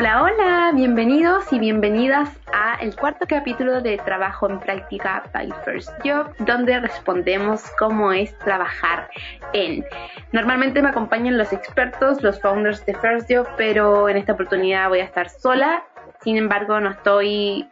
[0.00, 5.90] Hola, hola, bienvenidos y bienvenidas a el cuarto capítulo de Trabajo en Práctica by First
[6.02, 9.10] Job, donde respondemos cómo es trabajar
[9.52, 9.84] en.
[10.32, 15.00] Normalmente me acompañan los expertos, los founders de First Job, pero en esta oportunidad voy
[15.00, 15.84] a estar sola.
[16.22, 17.68] Sin embargo, no estoy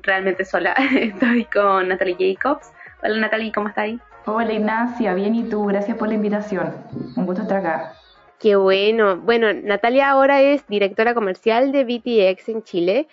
[0.00, 2.72] realmente sola, estoy con Natalie Jacobs.
[3.02, 3.90] Hola Natalie, ¿cómo estás?
[4.24, 6.72] Hola Ignacia, bien y tú, gracias por la invitación.
[7.16, 7.99] Un gusto estar acá.
[8.40, 9.18] Qué bueno.
[9.18, 13.06] Bueno, Natalia ahora es directora comercial de BTX en Chile.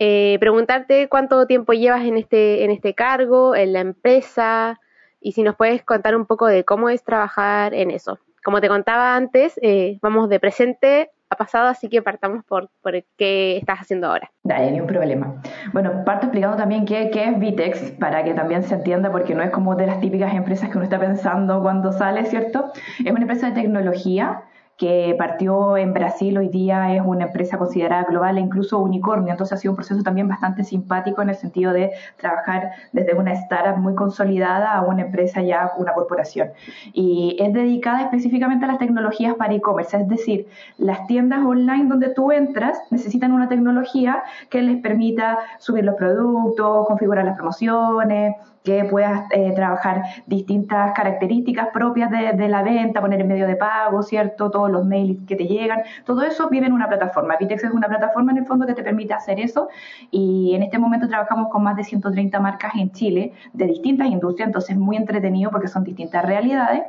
[0.00, 4.80] Eh, preguntarte cuánto tiempo llevas en este, en este cargo, en la empresa,
[5.20, 8.18] y si nos puedes contar un poco de cómo es trabajar en eso.
[8.44, 13.04] Como te contaba antes, eh, vamos de presente a pasado, así que partamos por, por
[13.16, 14.32] qué estás haciendo ahora.
[14.42, 15.40] Dale, ni un problema.
[15.72, 19.44] Bueno, parto explicando también qué, qué es Vitex, para que también se entienda, porque no
[19.44, 22.72] es como de las típicas empresas que uno está pensando cuando sale, ¿cierto?
[22.98, 24.42] Es una empresa de tecnología
[24.82, 29.52] que partió en Brasil, hoy día es una empresa considerada global e incluso unicornio, entonces
[29.52, 33.78] ha sido un proceso también bastante simpático en el sentido de trabajar desde una startup
[33.78, 36.50] muy consolidada a una empresa ya, una corporación.
[36.92, 42.08] Y es dedicada específicamente a las tecnologías para e-commerce, es decir, las tiendas online donde
[42.08, 48.34] tú entras necesitan una tecnología que les permita subir los productos, configurar las promociones,
[48.64, 54.02] que puedas eh, trabajar distintas características propias de, la venta, poner en medio de pago,
[54.02, 54.50] ¿cierto?
[54.50, 57.36] Todos los mails que te llegan, todo eso vive en una plataforma.
[57.38, 59.68] Vitex es una plataforma en el fondo que te permite hacer eso
[60.10, 64.48] y en este momento trabajamos con más de 130 marcas en Chile de distintas industrias,
[64.48, 66.82] entonces es muy entretenido porque son distintas realidades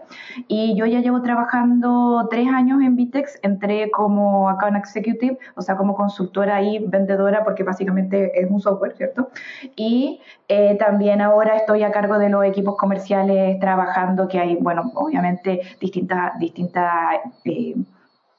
[0.48, 5.76] y yo ya llevo trabajando tres años en Vitex, entré como account executive, o sea,
[5.76, 9.30] como consultora y vendedora porque básicamente es un software, ¿cierto?
[9.76, 14.92] Y eh, también ahora estoy a cargo de los equipos comerciales trabajando, que hay, bueno,
[14.96, 17.76] obviamente distintas, distintas eh,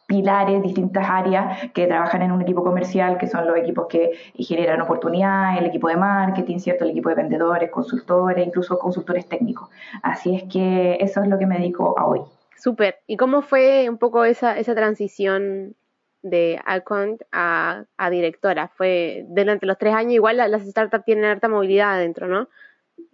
[0.06, 4.81] pilares, distintas áreas que trabajan en un equipo comercial, que son los equipos que generan
[4.82, 6.84] oportunidades, el equipo de marketing, ¿cierto?
[6.84, 9.69] El equipo de vendedores, consultores, incluso consultores técnicos.
[10.03, 12.20] Así es que eso es lo que me dedico a hoy.
[12.56, 12.97] Súper.
[13.06, 15.75] ¿Y cómo fue un poco esa, esa transición
[16.22, 18.69] de account a, a directora?
[18.69, 22.49] Fue durante los tres años, igual las startups tienen alta movilidad adentro, ¿no?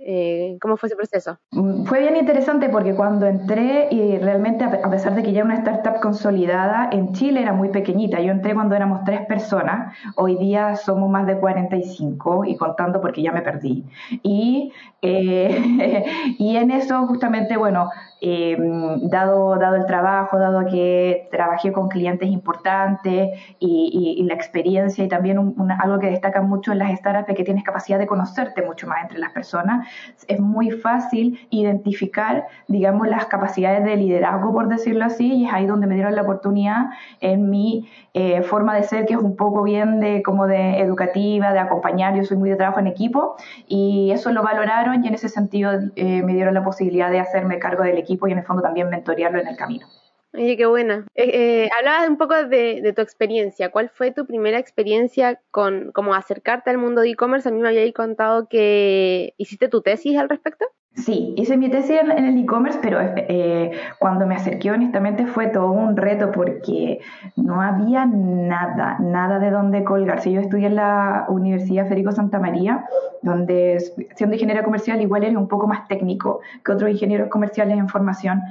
[0.03, 1.39] Eh, ¿Cómo fue ese proceso?
[1.53, 5.57] Mm, fue bien interesante porque cuando entré y realmente a pesar de que ya una
[5.57, 10.75] startup consolidada en Chile era muy pequeñita, yo entré cuando éramos tres personas, hoy día
[10.77, 13.85] somos más de 45 y contando porque ya me perdí.
[14.23, 16.05] Y, eh,
[16.39, 17.91] y en eso justamente, bueno,
[18.23, 18.57] eh,
[19.03, 25.55] dado, dado el trabajo, dado que trabajé con clientes importantes y, la experiencia y también
[25.83, 29.03] algo que destaca mucho en las startups es que tienes capacidad de conocerte mucho más
[29.03, 29.89] entre las personas,
[30.29, 35.67] es muy fácil identificar, digamos, las capacidades de liderazgo, por decirlo así, y es ahí
[35.67, 39.63] donde me dieron la oportunidad en mi eh, forma de ser, que es un poco
[39.63, 43.37] bien de como de educativa, de acompañar, yo soy muy de trabajo en equipo,
[43.67, 47.59] y eso lo valoraron y en ese sentido eh, me dieron la posibilidad de hacerme
[47.59, 49.87] cargo del equipo y en el fondo también mentorearlo en el camino.
[50.33, 51.07] Oye, qué buena.
[51.17, 53.71] Eh, eh, hablabas un poco de, tu experiencia.
[53.71, 57.49] ¿Cuál fue tu primera experiencia con cómo acercarte al mundo de e-commerce?
[57.49, 60.67] A mí me habíais contado que hiciste tu tesis al respecto.
[60.95, 65.71] Sí, hice mi tesis en, el e-commerce, pero eh, cuando me acerqué honestamente fue todo
[65.71, 67.01] un reto porque
[67.37, 70.31] no había nada, nada de dónde colgarse.
[70.31, 72.85] Yo estudié en la Universidad Federico Santa María,
[73.23, 73.79] donde
[74.15, 78.43] siendo ingeniero comercial igual eres un poco más técnico que otros ingenieros comerciales en formación.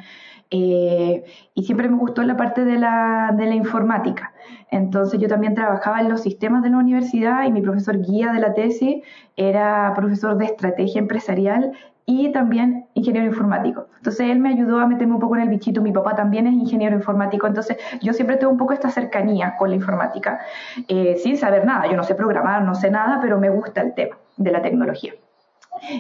[0.52, 1.24] Eh,
[1.54, 4.34] y siempre me gustó la parte de la, de la informática.
[4.72, 8.40] Entonces yo también trabajaba en los sistemas de la universidad y mi profesor guía de
[8.40, 9.04] la tesis
[9.36, 11.72] era profesor de estrategia empresarial
[12.12, 13.86] y también ingeniero informático.
[13.98, 16.54] Entonces él me ayudó a meterme un poco en el bichito, mi papá también es
[16.54, 20.40] ingeniero informático, entonces yo siempre tengo un poco esta cercanía con la informática,
[20.88, 23.94] eh, sin saber nada, yo no sé programar, no sé nada, pero me gusta el
[23.94, 25.14] tema de la tecnología.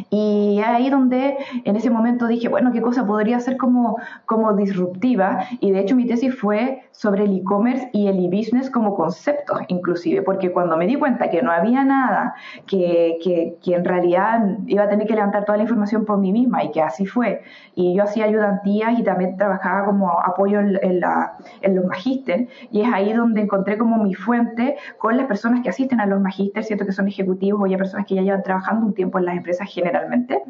[0.09, 5.45] Y ahí donde en ese momento dije, bueno, ¿qué cosa podría ser como, como disruptiva?
[5.59, 10.21] Y de hecho mi tesis fue sobre el e-commerce y el e-business como concepto, inclusive,
[10.21, 12.35] porque cuando me di cuenta que no había nada,
[12.67, 16.63] que, que, en realidad iba a tener que levantar toda la información por mí misma
[16.63, 17.41] y que así fue,
[17.75, 23.13] y yo hacía ayudantías y también trabajaba como apoyo en, los magísteres, y es ahí
[23.13, 26.91] donde encontré como mi fuente con las personas que asisten a los magísteres, cierto que
[26.91, 30.41] son ejecutivos o ya personas que ya llevan trabajando un tiempo en las empresas generalmente.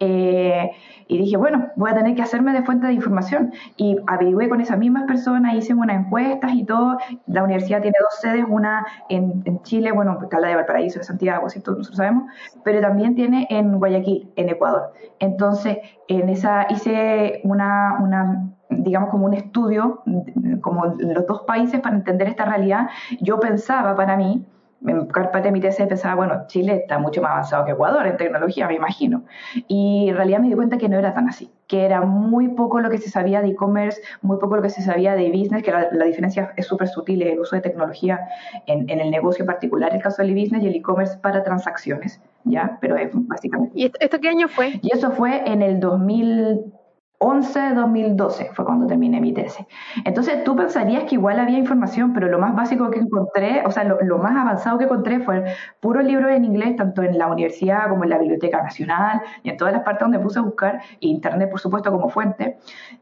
[0.00, 0.70] Eh,
[1.08, 3.52] y dije, bueno, voy a tener que hacerme de fuente de información.
[3.76, 6.98] Y averigué con esas mismas personas, hice unas encuestas y todo.
[7.26, 11.48] La universidad tiene dos sedes, una en, Chile, bueno, está la de Valparaíso, de Santiago,
[11.48, 11.72] ¿cierto?
[11.72, 12.24] Nosotros sabemos,
[12.64, 14.92] pero también tiene en Guayaquil, en Ecuador.
[15.18, 15.78] Entonces,
[16.08, 20.02] en esa hice una, una digamos, como un estudio,
[20.60, 22.88] como los dos países para entender esta realidad,
[23.20, 24.44] yo pensaba para mí,
[24.84, 28.16] en parte de mi tesis pensaba, bueno, Chile está mucho más avanzado que Ecuador en
[28.16, 29.24] tecnología, me imagino.
[29.68, 32.80] Y en realidad me di cuenta que no era tan así, que era muy poco
[32.80, 35.72] lo que se sabía de e-commerce, muy poco lo que se sabía de business, que
[35.72, 38.20] la, diferencia es súper sutil, el uso de tecnología
[38.66, 42.78] en, en, el negocio particular, el caso del business y el e-commerce para transacciones, ¿ya?
[42.80, 43.72] Pero es básicamente...
[43.74, 44.78] ¿Y esto qué año fue?
[44.82, 46.75] Y eso fue en el 2000
[47.18, 49.64] 11 de 2012 fue cuando terminé mi tesis.
[50.04, 53.84] Entonces tú pensarías que igual había información, pero lo más básico que encontré, o sea,
[53.84, 55.44] lo, más avanzado que encontré fue
[55.80, 59.56] puro libro en inglés, tanto en la universidad como en la Biblioteca Nacional y en
[59.56, 62.58] todas las partes donde puse a buscar, e internet por supuesto como fuente.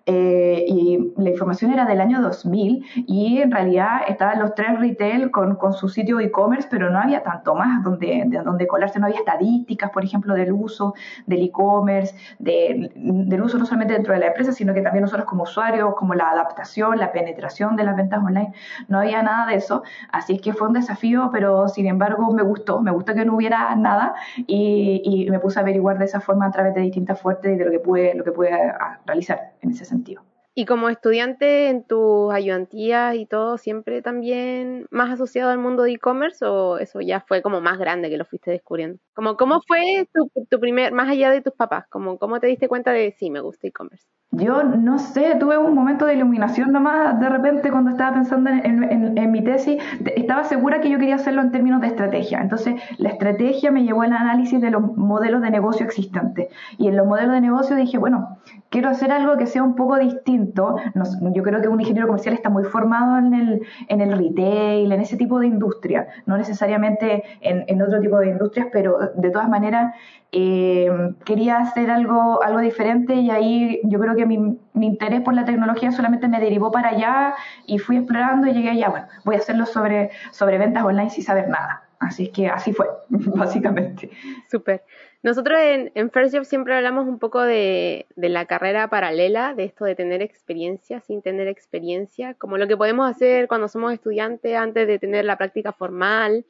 [0.06, 5.32] Eh, y la información era del año 2000 y en realidad estaban los tres retail
[5.32, 9.06] con, con su sitio e-commerce, pero no había tanto más donde, de donde colarse, no
[9.06, 10.94] había estadísticas, por ejemplo, del uso
[11.26, 15.44] del e-commerce, del uso no solamente dentro de la empresa, sino que también nosotros como
[15.44, 18.52] usuarios, como la adaptación, la penetración de las ventas online,
[18.88, 19.82] no había nada de eso.
[20.12, 23.36] Así es que fue un desafío, pero sin embargo me gustó, me gustó que no
[23.36, 27.20] hubiera nada y, y me puse a averiguar de esa forma a través de distintas
[27.20, 30.22] fuentes y de lo que pude, lo que pude ah, realizar en ese sentido.
[30.56, 35.92] Y como estudiante en tus ayudantías y todo, ¿siempre también más asociado al mundo de
[35.92, 39.00] e-commerce o eso ya fue como más grande que lo fuiste descubriendo?
[39.14, 42.68] Como, ¿Cómo fue tu, tu primer, más allá de tus papás, como, cómo te diste
[42.68, 44.06] cuenta de sí, me gusta e-commerce?
[44.36, 49.30] Yo no sé, tuve un momento de iluminación nomás de repente cuando estaba pensando en,
[49.30, 49.80] mi tesis,
[50.16, 52.40] estaba segura que yo quería hacerlo en términos de estrategia.
[52.40, 56.48] Entonces, la estrategia me llevó al análisis de los modelos de negocio existentes.
[56.78, 58.38] Y en los modelos de negocio dije, bueno,
[58.70, 60.43] quiero hacer algo que sea un poco distinto.
[60.54, 65.00] Yo creo que un ingeniero comercial está muy formado en el, en el retail, en
[65.00, 69.94] ese tipo de industria, no necesariamente en, otro tipo de industrias, pero de todas maneras
[70.32, 70.90] eh,
[71.24, 74.38] quería hacer algo, algo diferente y ahí yo creo que mi,
[74.72, 77.34] mi, interés por la tecnología solamente me derivó para allá
[77.66, 81.24] y fui explorando y llegué allá, bueno, voy a hacerlo sobre, sobre ventas online sin
[81.24, 81.84] saber nada.
[82.04, 84.10] Así que así fue, básicamente.
[84.50, 84.82] Súper.
[85.22, 89.64] Nosotros en, en, First Job siempre hablamos un poco de, de, la carrera paralela, de
[89.64, 94.54] esto de tener experiencia sin tener experiencia, como lo que podemos hacer cuando somos estudiantes
[94.54, 96.44] antes de tener la práctica formal.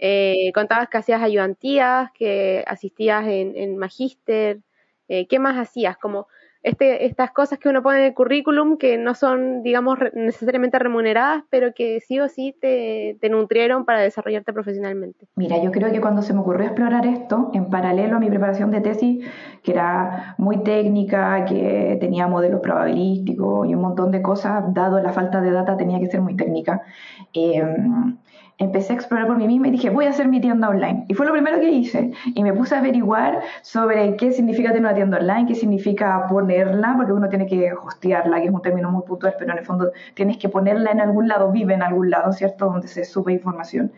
[0.00, 4.58] Eh, contabas que hacías ayudantías, que asistías en, en magíster.
[5.08, 5.96] Eh, ¿Qué más hacías?
[5.96, 6.26] Como
[6.66, 11.44] este, estas cosas que uno pone en el currículum que no son, digamos, necesariamente remuneradas,
[11.48, 15.28] pero que sí o sí te, nutrieron para desarrollarte profesionalmente?
[15.36, 18.72] Mira, yo creo que cuando se me ocurrió explorar esto, en paralelo a mi preparación
[18.72, 19.24] de tesis,
[19.62, 25.12] que era muy técnica, que tenía modelos probabilísticos y un montón de cosas, dado la
[25.12, 26.82] falta de data, tenía que ser muy técnica.
[27.32, 27.62] Eh,
[28.58, 31.04] empecé a explorar por mí misma y dije, voy a hacer mi tienda online.
[31.08, 32.12] Y fue lo primero que hice.
[32.34, 36.94] Y me puse a averiguar sobre qué significa tener una tienda online, qué significa ponerla,
[36.96, 39.92] porque uno tiene que hostearla, que es un término muy puntual, pero en el fondo
[40.14, 42.66] tienes que ponerla en algún lado, vive en algún lado, ¿cierto?
[42.66, 43.92] Donde se sube información.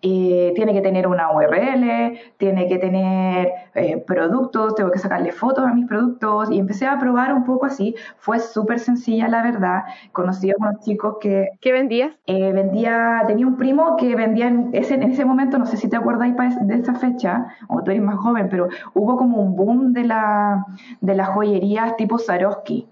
[0.00, 5.66] Eh, tiene que tener una URL, tiene que tener eh, productos, tengo que sacarle fotos
[5.66, 7.96] a mis productos y empecé a probar un poco así.
[8.18, 9.82] Fue súper sencilla, la verdad.
[10.12, 11.48] Conocí a unos chicos que...
[11.60, 12.12] ¿Qué vendías?
[12.26, 15.88] Eh, vendía, tenía un primo que vendía en ese, en ese momento, no sé si
[15.88, 19.92] te acordáis de esa fecha, o tú eres más joven, pero hubo como un boom
[19.92, 20.64] de, la,
[21.00, 22.86] de las joyerías tipo Swarovski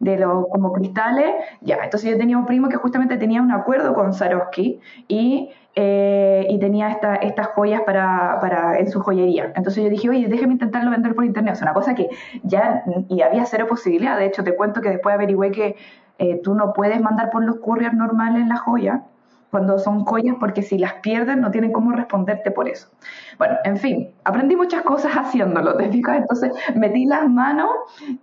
[0.00, 3.94] de los como cristales, ya, entonces yo tenía un primo que justamente tenía un acuerdo
[3.94, 9.52] con Swarovski y eh, y tenía esta, estas joyas para, para, en su joyería.
[9.54, 11.52] Entonces yo dije, oye, déjame intentarlo vender por internet.
[11.52, 12.08] O sea, una cosa que
[12.42, 14.18] ya, y había cero posibilidad.
[14.18, 15.76] De hecho, te cuento que después averigüé que
[16.18, 19.04] eh, tú no puedes mandar por los couriers normales la joya
[19.50, 22.88] cuando son joyas porque si las pierden no tienen cómo responderte por eso.
[23.38, 26.18] Bueno, en fin, aprendí muchas cosas haciéndolo, ¿te fijas?
[26.18, 27.70] Entonces metí las manos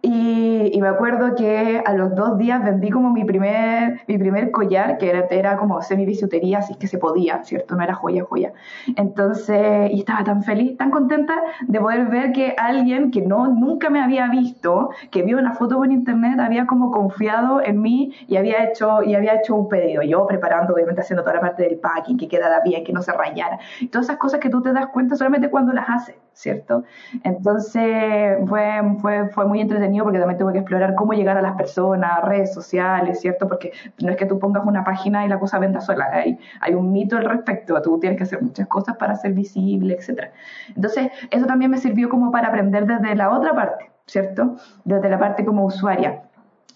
[0.01, 4.51] y, y, me acuerdo que a los dos días vendí como mi primer, mi primer
[4.51, 7.75] collar, que era, era como semi-bisutería, así que se podía, ¿cierto?
[7.75, 8.53] No era joya, joya.
[8.96, 13.89] Entonces, y estaba tan feliz, tan contenta de poder ver que alguien que no, nunca
[13.89, 18.36] me había visto, que vio una foto por internet, había como confiado en mí y
[18.36, 20.01] había hecho, y había hecho un pedido.
[20.03, 23.12] Yo preparando, obviamente, haciendo toda la parte del packing, que quedara bien, que no se
[23.12, 23.60] rayara.
[23.91, 26.84] Todas esas cosas que tú te das cuenta solamente cuando las haces, ¿cierto?
[27.24, 31.55] Entonces fue, fue, fue muy entretenido porque también tuve que explorar cómo llegar a las
[31.55, 33.48] personas, redes sociales, ¿cierto?
[33.48, 36.74] Porque no es que tú pongas una página y la cosa venda sola, hay, hay
[36.74, 40.31] un mito al respecto, tú tienes que hacer muchas cosas para ser visible, etc.
[40.75, 44.55] Entonces eso también me sirvió como para aprender desde la otra parte, ¿cierto?
[44.84, 46.24] Desde la parte como usuaria.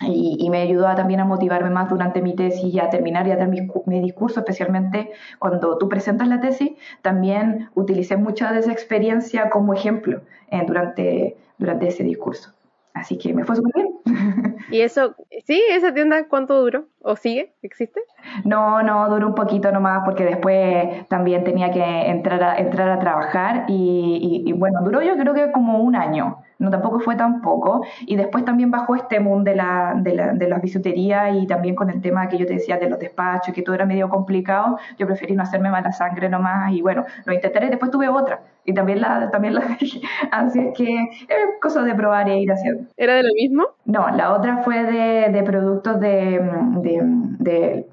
[0.01, 3.45] Y, me ayudó también a motivarme más durante mi tesis y a terminar y a
[3.45, 9.73] mi, discurso, especialmente cuando tú presentas la tesis, también utilicé mucha de esa experiencia como
[9.73, 12.53] ejemplo eh, durante, durante ese discurso.
[12.93, 13.98] Así que me fue súper bien.
[14.71, 16.85] Y eso, Sí, esa tienda, ¿cuánto duró?
[17.01, 17.55] ¿O sigue?
[17.61, 18.01] ¿Existe?
[18.43, 22.99] No, no, duró un poquito nomás porque después también tenía que entrar a, entrar a
[22.99, 27.41] trabajar y, y, bueno, duró yo creo que como un año, no tampoco fue tan
[27.41, 27.85] poco.
[28.01, 31.75] Y después también bajó este mundo de la, de la, de la bisutería y también
[31.75, 34.77] con el tema que yo te decía de los despachos, que todo era medio complicado,
[34.97, 38.73] yo preferí no hacerme mala sangre nomás y bueno, lo intentaré, después tuve otra y
[38.73, 39.61] también la, también la
[40.31, 42.83] Así es que es cosa de probar e ir haciendo.
[42.97, 43.67] ¿Era de lo mismo?
[43.85, 46.39] No, la otra fue de, productos de,
[46.81, 46.99] de,
[47.39, 47.87] de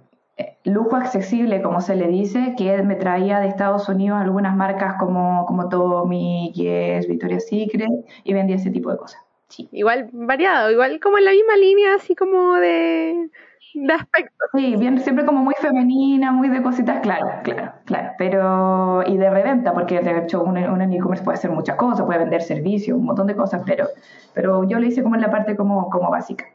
[0.65, 5.47] lujo accesible, como se le dice, que me traía de Estados Unidos algunas marcas como,
[5.47, 7.89] como Tommy, Guess, Victoria's Secret
[8.25, 9.21] y vendía ese tipo de cosas.
[9.49, 9.69] Sí.
[9.71, 13.31] Igual variado, igual como en la misma línea, así como de,
[13.75, 14.45] de aspecto.
[14.55, 18.13] Sí, bien, siempre como muy femenina, muy de cositas, claro, claro, claro.
[18.19, 22.21] Pero, y de reventa, porque de hecho un, un e-commerce puede hacer muchas cosas, puede
[22.21, 23.87] vender servicios, un montón de cosas, pero,
[24.33, 26.47] pero yo le hice como en la parte como, como básica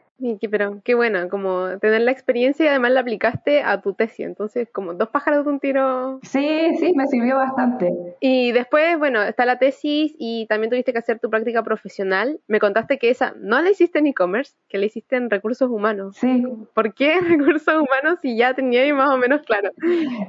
[0.50, 4.68] pero qué buena, como tener la experiencia y además la aplicaste a tu tesis, entonces
[4.72, 6.20] como dos pájaros de un tiro.
[6.22, 7.92] Sí, sí, me sirvió bastante.
[8.20, 12.40] Y después, bueno, está la tesis y también tuviste que hacer tu práctica profesional.
[12.46, 16.16] Me contaste que esa no la hiciste en e-commerce, que la hiciste en recursos humanos.
[16.16, 16.42] Sí.
[16.74, 19.70] ¿Por qué recursos humanos si ya tenía ahí más o menos claro?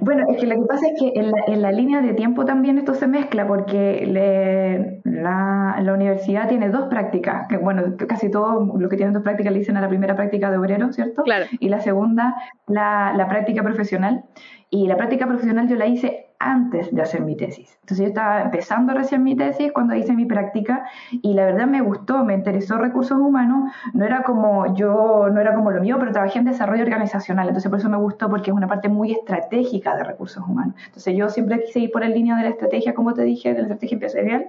[0.01, 2.45] Bueno, es que lo que pasa es que en la, en la línea de tiempo
[2.45, 8.29] también esto se mezcla porque le, la, la universidad tiene dos prácticas, que bueno, casi
[8.29, 11.23] todos los que tienen dos prácticas le dicen a la primera práctica de obrero, ¿cierto?
[11.23, 11.45] Claro.
[11.59, 12.35] Y la segunda,
[12.67, 14.23] la, la práctica profesional.
[14.69, 17.77] Y la práctica profesional yo la hice antes de hacer mi tesis.
[17.81, 21.81] Entonces yo estaba empezando recién mi tesis cuando hice mi práctica y la verdad me
[21.81, 26.11] gustó, me interesó recursos humanos, no era como yo, no era como lo mío, pero
[26.11, 29.95] trabajé en desarrollo organizacional, entonces por eso me gustó porque es una parte muy estratégica
[29.95, 30.75] de recursos humanos.
[30.87, 33.59] Entonces yo siempre quise ir por el línea de la estrategia, como te dije, de
[33.59, 34.47] la estrategia empresarial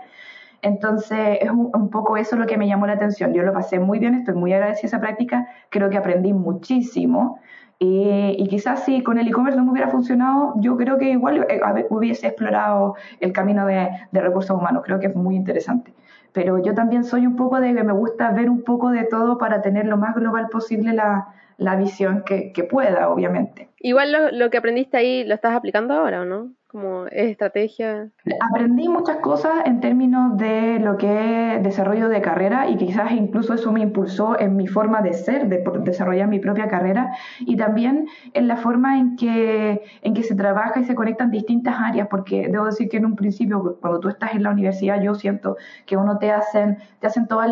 [0.64, 3.34] entonces, es un, poco eso lo que me llamó la atención.
[3.34, 7.38] Yo lo pasé muy bien, estoy muy agradecida a esa práctica, creo que aprendí muchísimo.
[7.78, 11.60] Y, quizás si con el e-commerce no me hubiera funcionado, yo creo que igual eh,
[11.90, 14.82] hubiese explorado el camino de, recursos humanos.
[14.86, 15.92] Creo que es muy interesante.
[16.32, 19.36] Pero yo también soy un poco de que me gusta ver un poco de todo
[19.36, 23.68] para tener lo más global posible la, visión que, que, pueda, obviamente.
[23.80, 26.52] Igual lo, lo que aprendiste ahí lo estás aplicando ahora, ¿o no?
[26.74, 28.10] Como estrategia?
[28.50, 33.54] Aprendí muchas cosas en términos de lo que es desarrollo de carrera y quizás incluso
[33.54, 38.08] eso me impulsó en mi forma de ser, de desarrollar mi propia carrera y también
[38.32, 42.48] en la forma en que, en que se trabaja y se conectan distintas áreas, porque
[42.48, 45.96] debo decir que en un principio, cuando tú estás en la universidad, yo siento que
[45.96, 47.48] uno te hacen, te hacen todas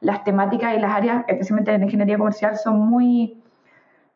[0.00, 3.37] las temáticas y las áreas, especialmente en ingeniería comercial, son muy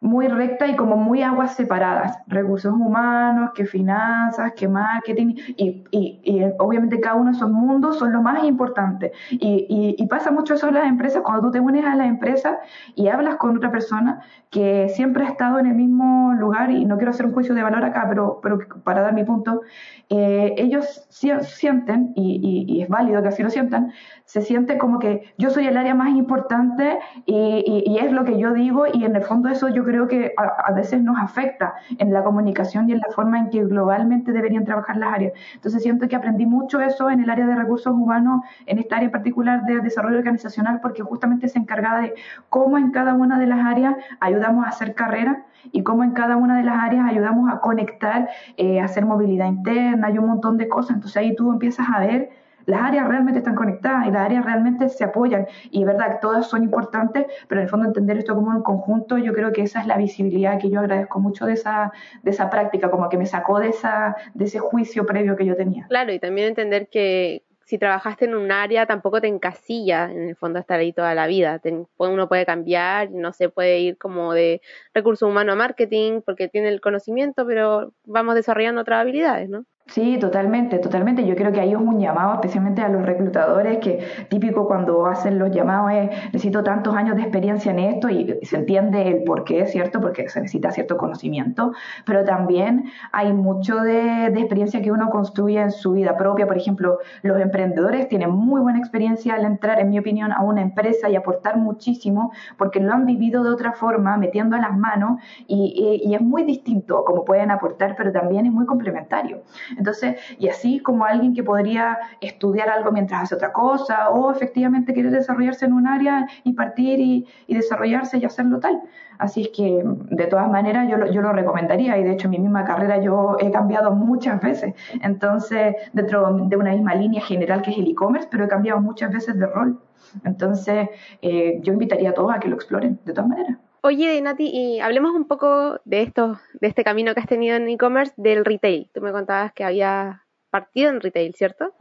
[0.03, 6.21] muy recta y como muy aguas separadas, recursos humanos, que finanzas, que marketing, y, y,
[6.25, 9.13] y obviamente cada uno de esos mundos son los más importantes.
[9.31, 12.59] Y, y, pasa mucho eso en las empresas, cuando tú te unes a la empresa
[12.97, 16.97] y hablas con otra persona que siempre ha estado en el mismo lugar, y no
[16.97, 19.63] quiero hacer un juicio de valor acá, pero, pero para dar mi punto,
[20.11, 23.93] eh, ellos sienten, y, es válido que así lo sientan,
[24.25, 28.53] se siente como que yo soy el área más importante y, es lo que yo
[28.53, 32.15] digo, y en el fondo eso yo creo creo que a, veces nos afecta en
[32.15, 35.33] la comunicación y en la forma en que globalmente deberían trabajar las áreas.
[35.55, 39.11] Entonces siento que aprendí mucho eso en el área de recursos humanos, en esta área
[39.11, 42.15] particular de desarrollo organizacional, porque justamente se encargaba de
[42.49, 46.39] cómo en cada una de las áreas ayudamos a hacer carrera y cómo en cada
[46.39, 50.69] una de las áreas ayudamos a conectar, eh, hacer movilidad interna y un montón de
[50.69, 50.97] cosas.
[50.97, 54.88] Entonces ahí tú empiezas a ver las áreas realmente están conectadas y las áreas realmente
[54.88, 55.47] se apoyan.
[55.71, 58.62] Y es verdad que todas son importantes, pero en el fondo entender esto como un
[58.62, 61.92] conjunto, yo creo que esa es la visibilidad que yo agradezco mucho de esa,
[62.23, 65.57] de esa práctica, como que me sacó de, esa, de ese juicio previo que yo
[65.57, 65.87] tenía.
[65.88, 67.42] Claro, y también entender que
[67.73, 71.26] si trabajaste en un área tampoco te encasilla en el fondo estar ahí toda la
[71.26, 71.59] vida.
[71.97, 74.61] uno puede cambiar, no se puede ir como de
[74.92, 79.64] recurso humano a marketing porque tiene el conocimiento, pero vamos desarrollando otras habilidades, ¿no?
[79.93, 81.27] Sí, totalmente, totalmente.
[81.27, 83.99] Yo creo que ahí es un llamado especialmente a los reclutadores, que
[84.31, 88.57] típico cuando hacen los llamados es, necesito tantos años de experiencia en esto y se
[88.57, 90.01] entiende el por qué, ¿cierto?
[90.01, 91.73] Porque se necesita cierto conocimiento,
[92.07, 96.47] pero también hay mucho de, experiencia que uno construye en su vida propia.
[96.47, 100.63] Por ejemplo, los emprendedores tienen muy buena experiencia al entrar, en mi opinión, a una
[100.63, 106.01] empresa y aportar muchísimo porque lo han vivido de otra forma, metiendo las manos y,
[106.03, 109.43] y, y es muy distinto como pueden aportar, pero también es muy complementario.
[109.83, 114.95] Entonces, y así como alguien que podría estudiar algo mientras hace otra cosa o efectivamente
[114.95, 118.81] quiere desarrollarse en un área y partir y, desarrollarse y hacerlo tal.
[119.19, 122.65] Así es que, de todas maneras, yo lo, recomendaría y de hecho en mi misma
[122.65, 124.73] carrera yo he cambiado muchas veces.
[125.03, 129.12] Entonces, dentro de una misma línea general que es el e-commerce, pero he cambiado muchas
[129.12, 129.81] veces de rol.
[130.25, 130.89] Entonces,
[131.23, 133.59] eh, yo invitaría a todos a que lo exploren, de todas maneras.
[133.85, 137.69] Oye, Nati, y hablemos un poco de esto, de este camino que has tenido en
[137.69, 138.89] e-commerce del retail.
[138.95, 141.75] Tú me contabas que había partido en retail, ¿cierto?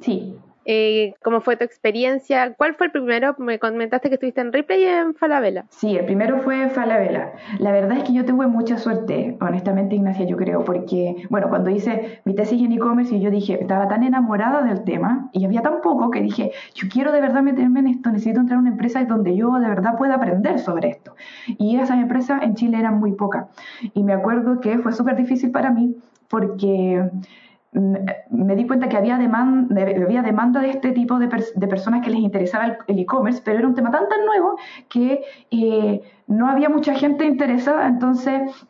[0.00, 0.36] sí.
[0.72, 2.54] Eh, ¿Cómo fue tu experiencia?
[2.54, 3.34] ¿Cuál fue el primero?
[3.38, 5.64] Me comentaste que estuviste en Ripley y en Falabella.
[5.68, 7.32] Sí, el primero fue Falabella.
[7.58, 11.70] La verdad es que yo tuve mucha suerte, honestamente, Ignacia, yo creo, porque, bueno, cuando
[11.70, 15.62] hice mi tesis en e-commerce y yo dije, estaba tan enamorada del tema y había
[15.62, 18.70] tan poco que dije, yo quiero de verdad meterme en esto, necesito entrar a una
[18.70, 21.16] empresa donde yo de verdad pueda aprender sobre esto.
[21.58, 23.46] Y esas empresas en Chile eran muy pocas.
[23.92, 25.96] Y me acuerdo que fue súper difícil para mí
[26.28, 27.10] porque
[27.72, 31.28] me di cuenta que había, demanda, había demanda de este tipo de,
[31.68, 34.56] personas que les interesaba el e-commerce, pero era un tema tan tan nuevo
[34.88, 38.66] que eh, no había mucha gente interesada, entonces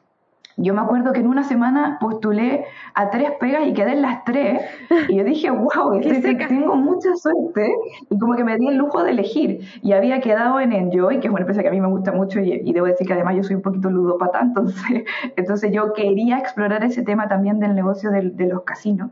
[0.57, 2.65] yo me acuerdo que en una semana postulé
[2.95, 4.61] a tres pegas y quedé en las tres.
[5.09, 6.01] Y yo dije, wow,
[6.49, 7.75] tengo mucha suerte.
[8.11, 9.61] Y como que me di el lujo de elegir.
[9.83, 12.41] Y había quedado en Enjoy, que es una empresa que a mí me gusta mucho
[12.41, 14.41] y, debo decir que además yo soy un poquito ludópata.
[14.51, 15.05] Entonces,
[15.37, 19.11] entonces yo quería explorar ese tema también del negocio de, los casinos.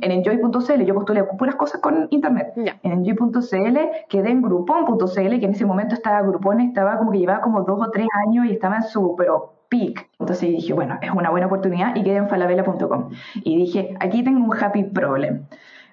[0.00, 2.52] En enjoy.cl yo postulé puras cosas con internet.
[2.82, 3.78] En enjoy.cl
[4.08, 7.88] quedé en groupon.cl, que en ese momento estaba Groupon, estaba como que llevaba como dos
[7.88, 10.10] o tres años y estaba en su, pero peak.
[10.18, 13.10] Entonces dije, bueno, es una buena oportunidad y quedé en falabella.com.
[13.36, 15.46] Y dije, aquí tengo un happy problem.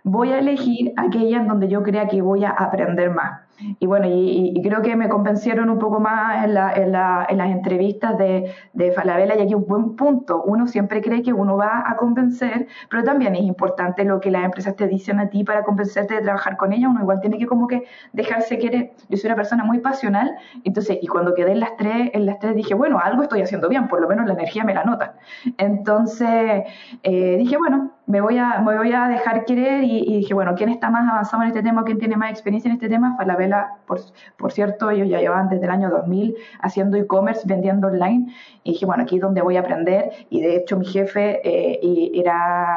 [0.03, 3.46] Voy a elegir aquella en donde yo crea que voy a aprender más.
[3.79, 7.37] Y bueno, y, creo que me convencieron un poco más en, la, en, la, en
[7.37, 10.43] las entrevistas de, de, Falabella y aquí un buen punto.
[10.43, 14.45] Uno siempre cree que uno va a convencer, pero también es importante lo que las
[14.45, 16.89] empresas te dicen a ti para convencerte de trabajar con ellas.
[16.91, 17.83] Uno igual tiene que como que
[18.13, 18.91] dejarse querer.
[19.09, 22.39] Yo soy una persona muy pasional, entonces, y cuando quedé en las tres, en las
[22.39, 25.11] tres dije, bueno, algo estoy haciendo bien, por lo menos la energía me la notan.
[25.57, 26.63] Entonces,
[27.03, 30.53] eh, dije, bueno, me voy a, me voy a dejar querer y, y, dije, bueno,
[30.55, 31.83] ¿quién está más avanzado en este tema?
[31.83, 33.15] ¿Quién tiene más experiencia en este tema?
[33.17, 33.46] Falabella
[34.37, 38.85] por, cierto, ellos ya llevaban desde el año 2000 haciendo e-commerce, vendiendo online, y dije,
[38.85, 42.76] bueno, aquí es donde voy a aprender, y de hecho mi jefe eh, era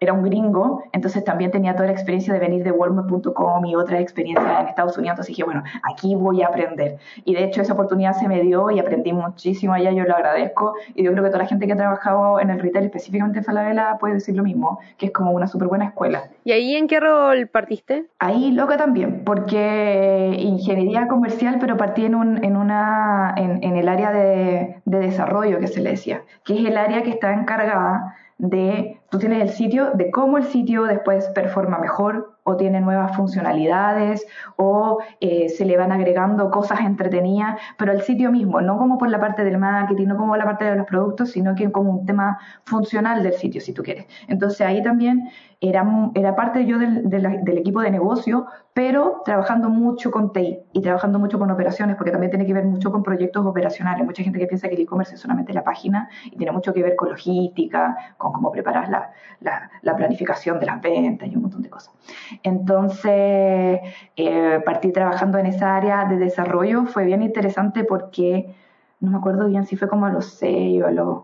[0.00, 3.98] era un gringo, entonces también tenía toda la experiencia de venir de Walmart.com y otra
[4.00, 6.98] experiencia en Estados Unidos, entonces dije, bueno, aquí voy a aprender.
[7.24, 10.74] Y de hecho esa oportunidad se me dio y aprendí muchísimo allá, yo lo agradezco,
[10.94, 13.44] y yo creo que toda la gente que ha trabajado en el retail, específicamente en
[13.44, 16.24] Falabella, puede decir lo mismo, que es como una súper buena escuela.
[16.44, 18.06] ¿Y ahí en qué rol partiste?
[18.20, 23.88] Ahí loca también, porque ingeniería comercial, pero partí en, un, en, una, en, en el
[23.88, 28.14] área de, de desarrollo que se le decía, que es el área que está encargada
[28.38, 33.14] de, tú tienes el sitio, de cómo el sitio después performa mejor o tiene nuevas
[33.16, 34.24] funcionalidades
[34.56, 39.10] o eh, se le van agregando cosas entretenidas, pero el sitio mismo, no como por
[39.10, 42.06] la parte del marketing, no como la parte de los productos, sino que como un
[42.06, 44.06] tema funcional del sitio, si tú quieres.
[44.28, 45.28] Entonces ahí también
[45.60, 50.82] era, era parte yo del, del, equipo de negocio, pero trabajando mucho con TI y
[50.82, 54.06] trabajando mucho con operaciones, porque también tiene que ver mucho con proyectos operacionales.
[54.06, 56.82] Mucha gente que piensa que el e-commerce es solamente la página y tiene mucho que
[56.82, 61.42] ver con logística, con cómo preparas la, la, la planificación de las ventas y un
[61.42, 61.92] montón de cosas.
[62.44, 63.80] Entonces,
[64.14, 66.86] eh, partí trabajando en esa área de desarrollo.
[66.86, 68.54] Fue bien interesante porque
[69.00, 71.22] no me acuerdo bien si fue como a los seis o a los,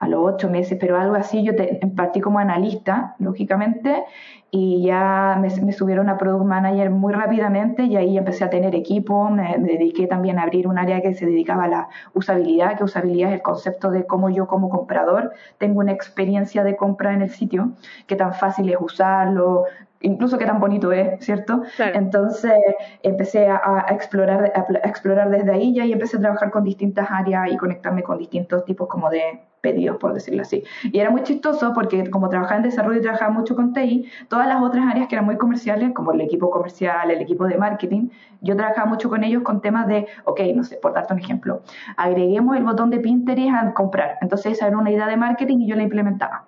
[0.00, 1.44] a los ocho meses, pero algo así.
[1.44, 1.52] Yo
[1.94, 4.04] partí como analista, lógicamente,
[4.50, 9.30] y ya me, subieron a Product Manager muy rápidamente y ahí empecé a tener equipo,
[9.30, 13.28] me, dediqué también a abrir un área que se dedicaba a la usabilidad, que usabilidad
[13.28, 17.30] es el concepto de cómo yo como comprador tengo una experiencia de compra en el
[17.30, 17.72] sitio,
[18.06, 19.64] qué tan fácil es usarlo,
[20.00, 21.62] incluso qué tan bonito es, ¿cierto?
[21.78, 22.54] Entonces
[23.02, 27.50] empecé a, explorar, a, explorar desde ahí y ahí empecé a trabajar con distintas áreas
[27.52, 29.22] y conectarme con distintos tipos como de
[29.60, 30.64] pedidos, por decirlo así.
[30.84, 34.46] Y era muy chistoso porque como trabajaba en desarrollo y trabajaba mucho con TI, todas
[34.46, 38.08] las otras áreas que eran muy comerciales, como el equipo comercial, el equipo de marketing,
[38.40, 41.62] yo trabajaba mucho con ellos con temas de, ok, no sé, por darte un ejemplo,
[41.98, 44.16] agreguemos el botón de Pinterest a comprar.
[44.22, 46.46] Entonces esa era una idea de marketing y yo la implementaba.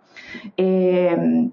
[0.56, 1.50] Eh,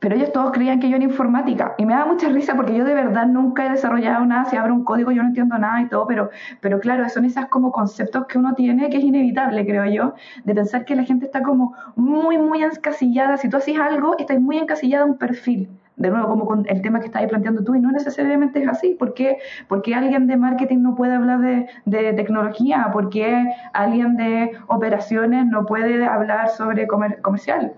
[0.00, 2.84] pero ellos todos creían que yo era informática y me da mucha risa porque yo
[2.84, 5.88] de verdad nunca he desarrollado nada, si abro un código yo no entiendo nada y
[5.88, 9.84] todo, pero, pero claro, son esas como conceptos que uno tiene que es inevitable, creo
[9.84, 14.16] yo, de pensar que la gente está como muy, muy encasillada, si tú haces algo,
[14.18, 15.68] estás muy encasillada en un perfil.
[15.96, 18.96] De nuevo, como con el tema que estás planteando tú, y no necesariamente es así.
[18.98, 19.36] ¿Por qué,
[19.68, 22.88] Porque alguien de marketing no puede hablar de, de tecnología?
[22.90, 27.74] ¿Por qué alguien de operaciones no puede hablar sobre comercial?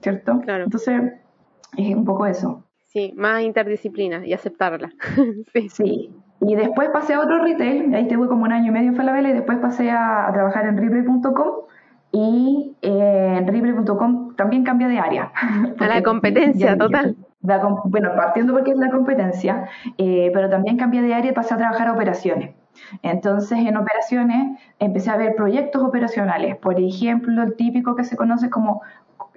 [0.00, 0.40] ¿Cierto?
[0.40, 0.64] Claro.
[0.64, 1.12] Entonces,
[1.76, 2.64] es un poco eso.
[2.86, 4.90] Sí, más interdisciplina y aceptarla.
[5.52, 5.68] sí.
[5.68, 6.10] sí.
[6.40, 9.28] Y después pasé a otro retail, ahí estuve como un año y medio en Falabella
[9.28, 11.66] y después pasé a, trabajar en Ripley.com
[12.12, 15.32] y eh, en Ripley.com también cambia de área.
[15.78, 17.16] A la competencia total.
[17.84, 21.58] bueno, partiendo porque es la competencia, eh, pero también cambia de área y pasé a
[21.58, 22.54] trabajar a operaciones.
[23.02, 28.48] Entonces, en operaciones empecé a ver proyectos operacionales, por ejemplo, el típico que se conoce
[28.48, 28.80] como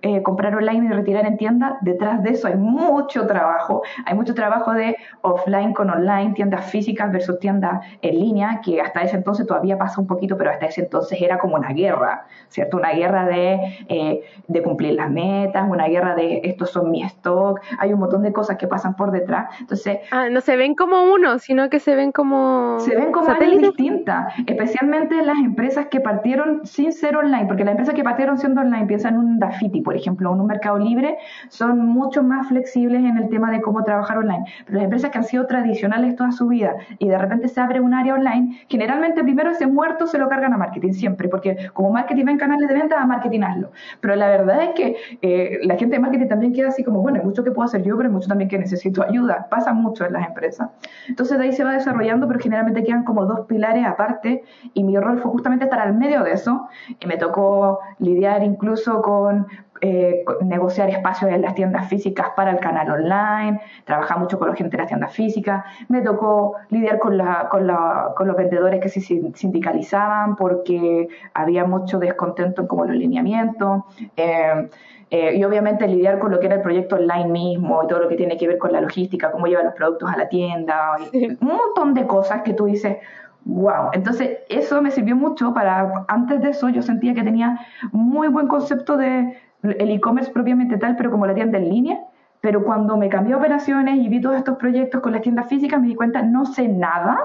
[0.06, 3.84] eh, comprar online y retirar en tienda, detrás de eso hay mucho trabajo.
[4.06, 9.02] Hay mucho trabajo de offline con online, tiendas físicas versus tiendas en línea, que hasta
[9.02, 12.76] ese entonces todavía pasa un poquito, pero hasta ese entonces era como una guerra, ¿cierto?
[12.76, 13.54] Una guerra de,
[13.88, 18.24] eh, de cumplir las metas, una guerra de estos son mi stock, hay un montón
[18.24, 19.56] de cosas que pasan por detrás.
[19.62, 23.30] Entonces, ah, no se ven como uno, sino que se ven como se ven como
[23.30, 28.38] áreas distintas, especialmente las empresas que partieron sin ser online, porque las empresas que partieron
[28.38, 31.18] siendo online piensan en un Dafiti, por ejemplo, en un mercado libre,
[31.50, 34.46] son mucho más flexibles en el tema de cómo trabajar online.
[34.66, 37.80] Pero las empresas que han sido tradicionales toda su vida y de repente se abre
[37.80, 41.92] un área online, generalmente primero ese muerto se lo cargan a marketing siempre, porque como
[41.92, 43.72] marketing ven canales de venta, a marketing hazlo.
[44.02, 47.20] Pero la verdad es que eh, la gente de marketing también queda así como, bueno,
[47.20, 49.48] hay mucho que puedo hacer yo, pero hay mucho también que necesito ayuda.
[49.50, 50.70] Pasa mucho en las empresas.
[51.08, 54.98] Entonces de ahí se va desarrollando, pero generalmente quedan como dos pilares aparte y mi
[54.98, 56.68] rol fue justamente estar al medio de eso
[57.00, 59.48] y me tocó lidiar incluso con
[59.86, 64.56] eh, negociar espacios en las tiendas físicas para el canal online, trabajar mucho con la
[64.56, 68.80] gente de las tiendas físicas, me tocó lidiar con, la, con, la, con los vendedores
[68.80, 73.84] que se sindicalizaban porque había mucho descontento en como los lineamientos.
[74.16, 74.70] Eh,
[75.12, 78.08] eh, y obviamente lidiar con lo que era el proyecto online mismo y todo lo
[78.08, 81.38] que tiene que ver con la logística, cómo llevan los productos a la tienda, un
[81.42, 82.98] montón de cosas que tú dices,
[83.46, 83.90] wow.
[83.94, 87.60] Entonces, eso me sirvió mucho para, antes de eso yo sentía que tenía
[87.92, 92.00] muy buen concepto de el e-commerce propiamente tal, pero como la tienda en línea.
[92.42, 95.88] Pero cuando me cambié operaciones y vi todos estos proyectos con las tiendas físicas, me
[95.88, 97.20] di cuenta, no sé nada.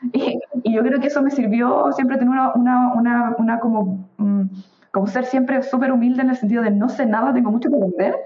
[0.12, 4.42] Y, yo creo que eso me sirvió siempre tener una, una, una, una como, mm,
[4.98, 7.76] como ser siempre súper humilde en el sentido de no sé nada, tengo mucho que
[7.76, 8.16] aprender.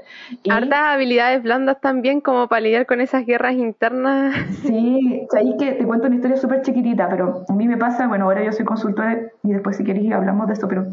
[0.43, 4.35] Y, Hartas habilidades blandas también como para lidiar con esas guerras internas.
[4.63, 8.25] Sí, ahí que te cuento una historia súper chiquitita, pero a mí me pasa, bueno,
[8.25, 10.87] ahora yo soy consultora y después si queréis hablamos de esto, pero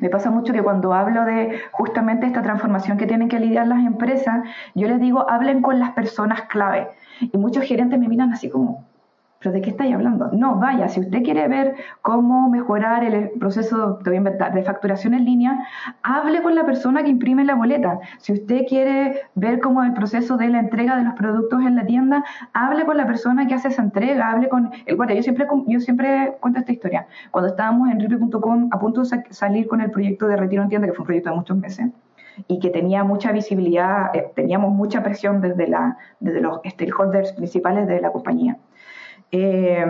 [0.00, 3.86] me pasa mucho que cuando hablo de justamente esta transformación que tienen que lidiar las
[3.86, 6.88] empresas, yo les digo, hablen con las personas clave.
[7.20, 8.84] Y muchos gerentes me miran así como,
[9.40, 10.30] ¿Pero de qué estáis hablando?
[10.32, 15.64] No, vaya, si usted quiere ver cómo mejorar el proceso, de facturación en línea,
[16.02, 18.00] hable con la persona que imprime la boleta.
[18.18, 21.86] Si usted quiere ver cómo el proceso de la entrega de los productos en la
[21.86, 25.14] tienda, hable con la persona que hace esa entrega, hable con el guardia.
[25.14, 27.06] Yo siempre, yo siempre cuento esta historia.
[27.30, 30.88] Cuando estábamos en ripi.com a punto de salir con el proyecto de retiro en tienda,
[30.88, 31.86] que fue un proyecto de muchos meses,
[32.48, 37.86] y que tenía mucha visibilidad, eh, teníamos mucha presión desde, la, desde los stakeholders principales
[37.86, 38.56] de la compañía
[39.30, 39.84] eh,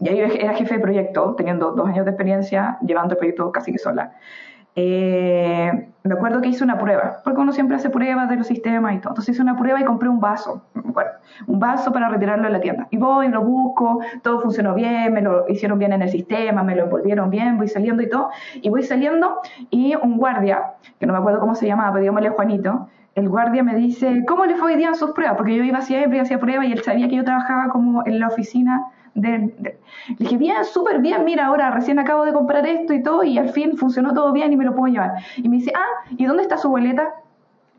[0.00, 3.72] y ahí era jefe de proyecto, teniendo dos años de experiencia, llevando el proyecto casi
[3.72, 4.12] que sola.
[4.78, 8.94] Eh, me acuerdo que hice una prueba, porque uno siempre hace pruebas de los sistemas
[8.94, 9.12] y todo.
[9.12, 10.62] Entonces hice una prueba y compré un vaso,
[11.46, 12.86] un vaso para retirarlo de la tienda.
[12.90, 16.76] Y voy, lo busco, todo funcionó bien, me lo hicieron bien en el sistema, me
[16.76, 18.28] lo envolvieron bien, voy saliendo y todo.
[18.54, 22.28] Y voy saliendo y un guardia, que no me acuerdo cómo se llamaba, pero dígamele
[22.28, 25.36] Juanito, el guardia me dice, ¿cómo le fue hoy día en sus pruebas?
[25.38, 28.28] Porque yo iba siempre, hacía pruebas y él sabía que yo trabajaba como en la
[28.28, 33.02] oficina de, Le dije, bien, súper bien, mira, ahora recién acabo de comprar esto y
[33.02, 35.14] todo y al fin funcionó todo bien y me lo puedo llevar.
[35.38, 37.14] Y me dice, ah, ¿y dónde está su boleta?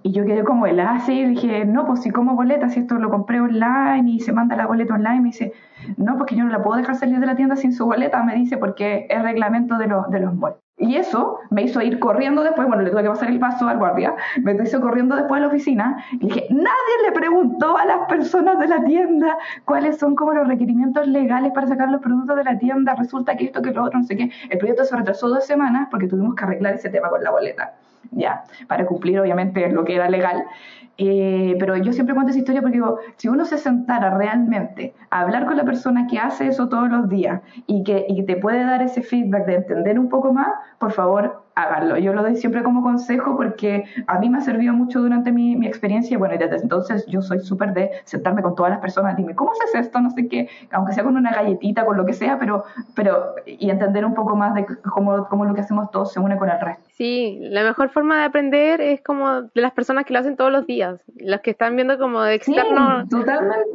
[0.04, 2.96] Y yo quedé como el así y dije, no, pues si como boleta, si esto
[2.96, 5.54] lo compré online y se manda la boleta online, me dice,
[5.98, 8.36] no, porque yo no la puedo dejar salir de la tienda sin su boleta, me
[8.36, 10.58] dice, porque es reglamento de, los de los malls.
[10.80, 13.80] Y eso me hizo ir corriendo después, bueno, le tuve que pasar el paso al
[13.80, 18.08] guardia, me hizo corriendo después a la oficina y dije, nadie le preguntó a las
[18.08, 22.44] personas de la tienda cuáles son como los requerimientos legales para sacar los productos de
[22.44, 24.30] la tienda, resulta que esto, que lo otro, no sé qué.
[24.52, 27.74] El proyecto se retrasó dos semanas porque tuvimos que arreglar ese tema con la boleta,
[28.12, 30.46] ya, para cumplir obviamente lo que era legal.
[31.00, 35.22] Eh, pero yo siempre cuento esa historia porque digo, si uno se sentara realmente a
[35.22, 38.64] hablar con la persona que hace eso todos los días y que, y te puede
[38.64, 41.98] dar ese feedback de entender un poco más, por favor, háganlo.
[41.98, 45.56] Yo lo doy siempre como consejo porque a mí me ha servido mucho durante mi,
[45.56, 46.18] mi experiencia.
[46.18, 49.52] Bueno, y desde entonces yo soy súper de sentarme con todas las personas, dime, ¿cómo
[49.52, 50.00] haces esto?
[50.00, 52.64] No sé qué, aunque sea con una galletita, con lo que sea, pero,
[52.96, 56.38] pero y entender un poco más de cómo, cómo lo que hacemos todos se une
[56.38, 56.88] con el resto.
[56.94, 60.52] Sí, la mejor forma de aprender es como de las personas que lo hacen todos
[60.52, 61.02] los días.
[61.16, 63.04] Los que están viendo como de externo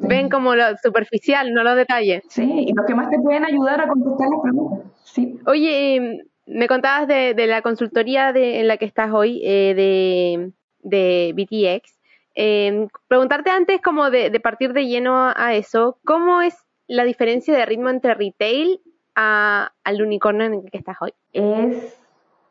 [0.03, 2.23] ven como lo superficial, no los detalles.
[2.29, 4.87] Sí, y los que más te pueden ayudar a contestar las preguntas.
[5.05, 5.39] Sí.
[5.47, 10.53] Oye, me contabas de, la consultoría de, en la que estás hoy, eh, de,
[10.83, 11.99] de BTX.
[12.35, 17.67] Em, preguntarte antes, como de, partir de lleno a, eso, ¿cómo es la diferencia de
[17.67, 18.81] ritmo entre retail
[19.15, 21.13] a, al unicornio en el que estás hoy?
[21.33, 21.99] Es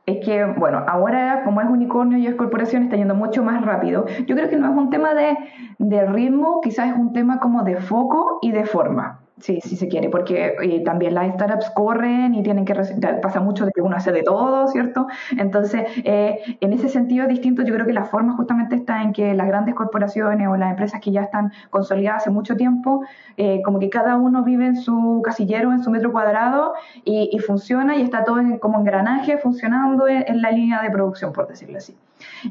[0.06, 4.06] es que, bueno, ahora como es unicornio y es corporación, está yendo mucho más rápido.
[4.26, 5.38] Yo creo que no es un tema de,
[5.78, 9.20] de ritmo, quizás es un tema como de foco y de forma.
[9.42, 12.76] Sí, sí se quiere, porque eh, también las startups corren y tienen que,
[13.22, 15.08] pasa mucho de que uno hace de todo, ¿cierto?
[15.38, 19.34] Entonces, eh, en ese sentido distinto, yo creo que la forma justamente está en que
[19.34, 23.04] las grandes corporaciones o las empresas que ya están consolidadas hace mucho tiempo,
[23.38, 26.74] eh, como que cada uno vive en su casillero, en su metro cuadrado
[27.04, 31.78] y, funciona y está todo como engranaje funcionando en la línea de producción, por decirlo
[31.78, 31.96] así.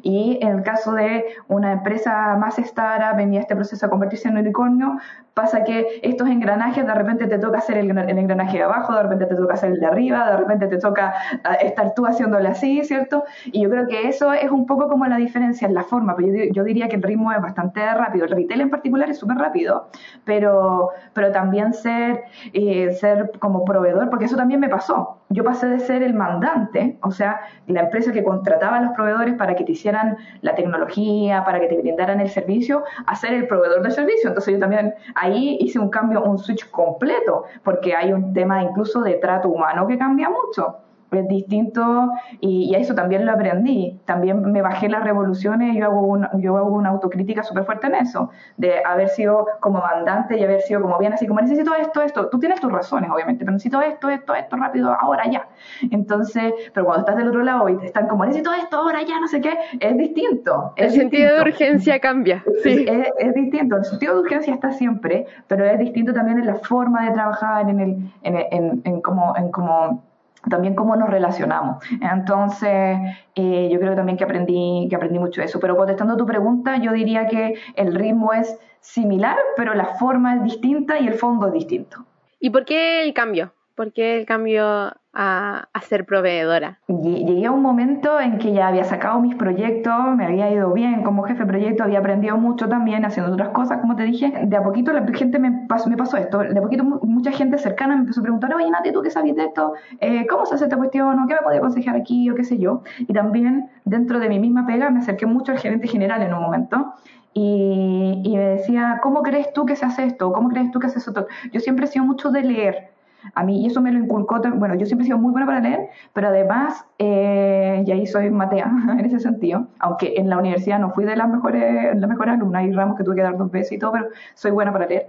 [0.02, 4.38] Y en el caso de una empresa más startup, venía este proceso a convertirse en
[4.38, 4.98] unicornio,
[5.34, 9.26] pasa que estos engranajes de repente te toca hacer el, engranaje de abajo, de repente
[9.26, 12.84] te toca hacer el de arriba, de repente te toca ah, estar tú haciéndole así,
[12.84, 13.24] ¿cierto?
[13.46, 16.28] Y yo creo que eso es un poco como la diferencia en la forma, pero
[16.52, 18.26] yo, diría que el ritmo es bastante rápido.
[18.26, 19.88] El retail en particular es súper rápido,
[20.24, 25.20] pero, pero también ser, eh, ser como proveedor, porque eso también me pasó.
[25.30, 29.34] Yo pasé de ser el mandante, o sea, la empresa que contrataba a los proveedores
[29.34, 33.46] para que te hicieran la tecnología, para que te brindaran el servicio, a ser el
[33.46, 34.28] proveedor del servicio.
[34.28, 39.02] Entonces yo también ahí hice un cambio, un switch completo, porque hay un tema incluso
[39.02, 40.78] de trato humano que cambia mucho
[41.18, 43.98] es distinto y, a eso también lo aprendí.
[44.04, 47.88] También me bajé las revoluciones y yo hago, una, yo hago una autocrítica súper fuerte
[47.88, 51.74] en eso, de haber sido como mandante y haber sido como bien así, como necesito
[51.74, 52.28] esto, esto.
[52.28, 55.48] Tú tienes tus razones, obviamente, pero necesito esto, esto, esto, rápido, ahora ya.
[55.90, 59.20] Entonces, pero cuando estás del otro lado y te están como necesito esto, ahora ya,
[59.20, 60.72] no sé qué, es distinto.
[60.76, 62.44] el sentido de urgencia cambia.
[62.62, 62.86] Sí.
[63.18, 63.76] Es, distinto.
[63.76, 67.68] El sentido de urgencia está siempre, pero es distinto también en la forma de trabajar,
[67.68, 70.02] en el, en, en, en como, en como
[70.48, 71.84] también cómo nos relacionamos.
[72.00, 72.98] Entonces,
[73.34, 75.60] eh, yo creo también que aprendí, que aprendí mucho eso.
[75.60, 80.44] Pero contestando tu pregunta, yo diría que el ritmo es similar, pero la forma es
[80.44, 82.06] distinta y el fondo es distinto.
[82.38, 83.52] ¿Y por qué el cambio?
[83.80, 86.80] ¿Por qué el cambio a, ser proveedora?
[86.86, 91.02] Llegué a un momento en que ya había sacado mis proyectos, me había ido bien
[91.02, 94.34] como jefe de proyecto, había aprendido mucho también haciendo otras cosas, como te dije.
[94.44, 98.02] De a poquito la gente me pasó, esto, de a poquito mucha gente cercana me
[98.02, 99.72] empezó a preguntar, oye Nati, ¿tú qué sabes de esto?
[99.98, 101.18] Eh, ¿Cómo se hace esta cuestión?
[101.18, 102.28] ¿O qué me podía aconsejar aquí?
[102.28, 102.82] O qué sé yo.
[102.98, 106.42] Y también dentro de mi misma pega me acerqué mucho al gerente general en un
[106.42, 106.96] momento.
[107.32, 110.34] Y, y me decía, ¿cómo crees tú que se hace esto?
[110.34, 111.26] ¿Cómo crees tú que se hace esto?
[111.50, 112.99] Yo siempre he sido mucho de leer
[113.34, 115.60] a mí, y eso me lo inculcó, bueno, yo siempre he sido muy buena para
[115.60, 120.78] leer, pero además, eh, y ahí soy matea en ese sentido, aunque en la universidad
[120.78, 123.50] no fui de las mejores, las mejores alumnas, hay ramos que tuve que dar dos
[123.50, 125.08] veces y todo, pero soy buena para leer.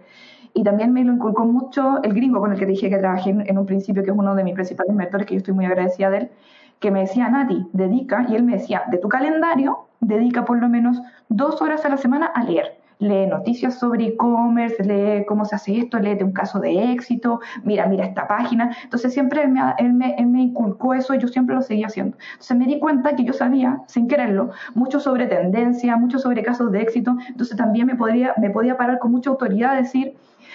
[0.53, 3.57] Y también me lo inculcó mucho el gringo con el que dije que trabajé en,
[3.57, 6.17] un principio, que es uno de mis principales mentores, que yo estoy muy agradecida de
[6.17, 6.31] él,
[6.79, 10.67] que me decía, Nati, dedica, y él me decía, de tu calendario, dedica por lo
[10.67, 15.55] menos dos horas a la semana a leer lee noticias sobre e-commerce, lee cómo se
[15.55, 18.75] hace esto, lee un caso de éxito, mira, mira esta página.
[18.83, 21.87] Entonces siempre él me, él me, él me inculcó eso y yo siempre lo seguía
[21.87, 22.15] haciendo.
[22.31, 26.71] Entonces me di cuenta que yo sabía, sin quererlo, mucho sobre tendencia, mucho sobre casos
[26.71, 27.17] de éxito.
[27.27, 30.13] Entonces también me, podría, me podía parar con mucha autoridad a decir,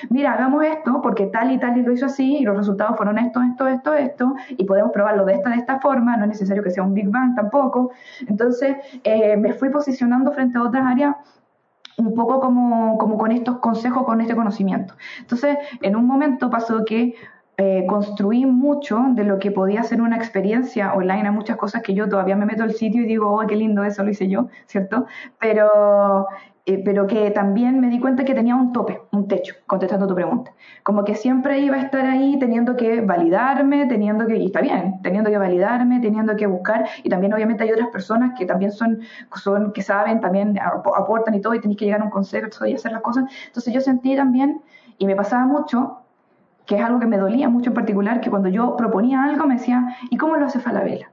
[0.09, 3.19] mira, hagamos esto porque tal y tal y lo hizo así y los resultados fueron
[3.19, 6.63] esto, esto, esto, esto y podemos probarlo de esta, de esta forma, no es necesario
[6.63, 7.91] que sea un Big Bang tampoco.
[8.29, 11.17] Entonces eh, me fui posicionando frente a otras áreas
[11.99, 14.95] un poco como, como con estos consejos, con este conocimiento.
[15.21, 17.15] Entonces, en un momento pasó que
[17.59, 21.29] eh, construí mucho de lo que podía ser una experiencia online.
[21.29, 23.83] Hay muchas cosas que yo todavía me meto al sitio y digo, oh, qué lindo
[23.83, 25.07] eso, lo hice yo, ¿cierto?
[25.39, 26.27] Pero
[26.69, 30.17] eh, pero que también me di cuenta que tenía un tope, un techo, contestando tu
[30.17, 30.53] pregunta.
[30.83, 35.01] Como que siempre iba a estar ahí teniendo que validarme, teniendo que, y está bien,
[35.01, 38.99] teniendo que validarme, teniendo que buscar, y también obviamente hay otras personas que también son,
[39.37, 42.75] son que saben, también aportan y todo, y tenéis que llegar a un consejo y
[42.75, 43.31] hacer las cosas.
[43.47, 44.61] Entonces yo sentí también,
[44.99, 46.01] y me pasaba mucho,
[46.67, 49.55] que es algo que me dolía mucho en particular, que cuando yo proponía algo me
[49.55, 51.13] decía, ¿y cómo lo hace Falabella?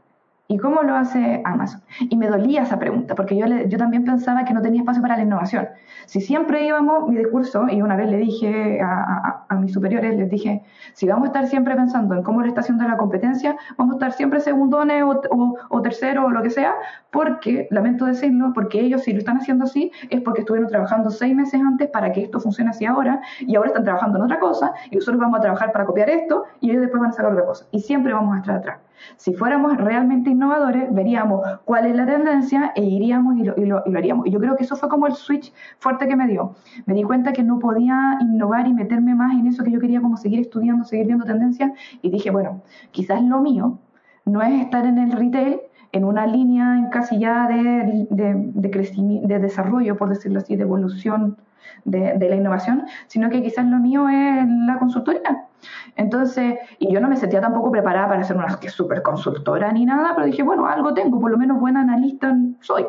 [0.53, 1.81] ¿Y cómo lo hace Amazon?
[1.99, 5.17] Y me dolía esa pregunta, porque yo, yo también pensaba que no tenía espacio para
[5.17, 5.67] la innovación.
[6.05, 10.61] Si siempre íbamos, mi discurso, y una vez le dije a, mis superiores, les dije,
[10.93, 13.95] si vamos a estar siempre pensando en cómo le está haciendo la competencia, vamos a
[13.95, 16.75] estar siempre segundones o, o, o tercero o lo que sea,
[17.09, 21.35] porque, lamento decirlo, porque ellos si lo están haciendo así, es porque estuvieron trabajando seis
[21.35, 24.71] meses antes para que esto funcione así ahora, y ahora están trabajando en otra cosa,
[24.91, 27.45] y nosotros vamos a trabajar para copiar esto, y ellos después van a sacar otra
[27.45, 27.65] cosa.
[27.71, 28.77] Y siempre vamos a estar atrás.
[29.17, 34.27] Si fuéramos realmente innovadores, veríamos cuál es la tendencia e iríamos y lo, haríamos.
[34.27, 36.55] Y yo creo que eso fue como el switch fuerte que me dio.
[36.85, 40.01] Me di cuenta que no podía innovar y meterme más en eso que yo quería
[40.01, 43.79] como seguir estudiando, seguir viendo tendencias y dije, bueno, quizás lo mío
[44.25, 45.59] no es estar en el retail
[45.91, 51.37] en una línea encasillada de, de, crecimiento, de desarrollo, por decirlo así, de evolución
[51.85, 55.47] de, la innovación, sino que quizás lo mío es la consultoría
[55.95, 60.13] entonces, y yo no me sentía tampoco preparada para ser una super consultora ni nada,
[60.15, 62.87] pero dije, bueno, algo tengo, por lo menos buena analista soy.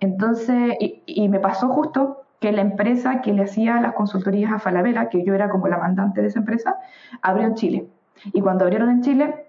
[0.00, 5.08] Entonces, y, me pasó justo que la empresa que le hacía las consultorías a Falabella,
[5.08, 6.76] que yo era como la mandante de esa empresa,
[7.22, 7.88] abrió en Chile.
[8.32, 9.46] Y cuando abrieron en Chile,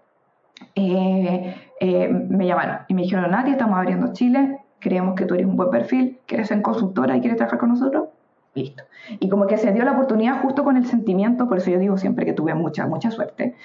[0.76, 5.46] eh, eh, me llamaron y me dijeron, Nati, estamos abriendo Chile, creemos que tú eres
[5.46, 8.06] un buen perfil, quieres ser consultora y quieres trabajar con nosotros,
[8.56, 8.84] listo.
[9.20, 11.98] Y como que se dio la oportunidad justo con el sentimiento, por eso yo digo
[11.98, 13.56] siempre que tuve mucha, mucha suerte.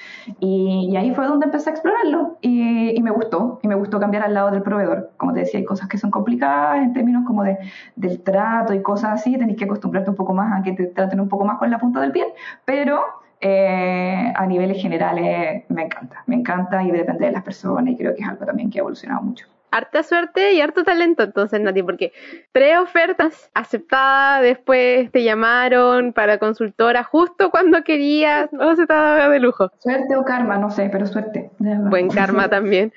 [0.40, 4.24] Y, ahí fue donde empecé a explorarlo y, y, me gustó, y me gustó cambiar
[4.24, 5.12] al lado del proveedor.
[5.16, 7.56] Como te decía, hay cosas que son complicadas en términos como de,
[7.96, 11.20] del trato y cosas así, tenés que acostumbrarte un poco más a que te traten
[11.20, 12.26] un poco más con la punta del pie,
[12.64, 13.00] pero
[13.40, 18.14] eh, a niveles generales me encanta, me encanta y depende de las personas y creo
[18.14, 21.82] que es algo también que ha evolucionado mucho harta suerte y harto talento entonces, Nati,
[21.82, 22.12] porque
[22.52, 29.28] tres ofertas aceptadas, después te llamaron para consultora justo cuando querías, no se te daba
[29.28, 29.70] de lujo.
[29.78, 31.50] Suerte o karma, no sé, pero suerte.
[31.58, 32.92] Buen karma también.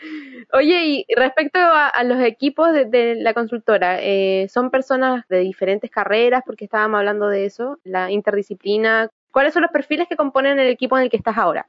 [0.55, 6.43] Oye, y respecto a, los equipos de, la consultora, eh, ¿son personas de diferentes carreras?
[6.45, 9.09] Porque estábamos hablando de eso, la interdisciplina.
[9.31, 11.65] ¿Cuáles son los perfiles que componen el equipo en el que estás ahora?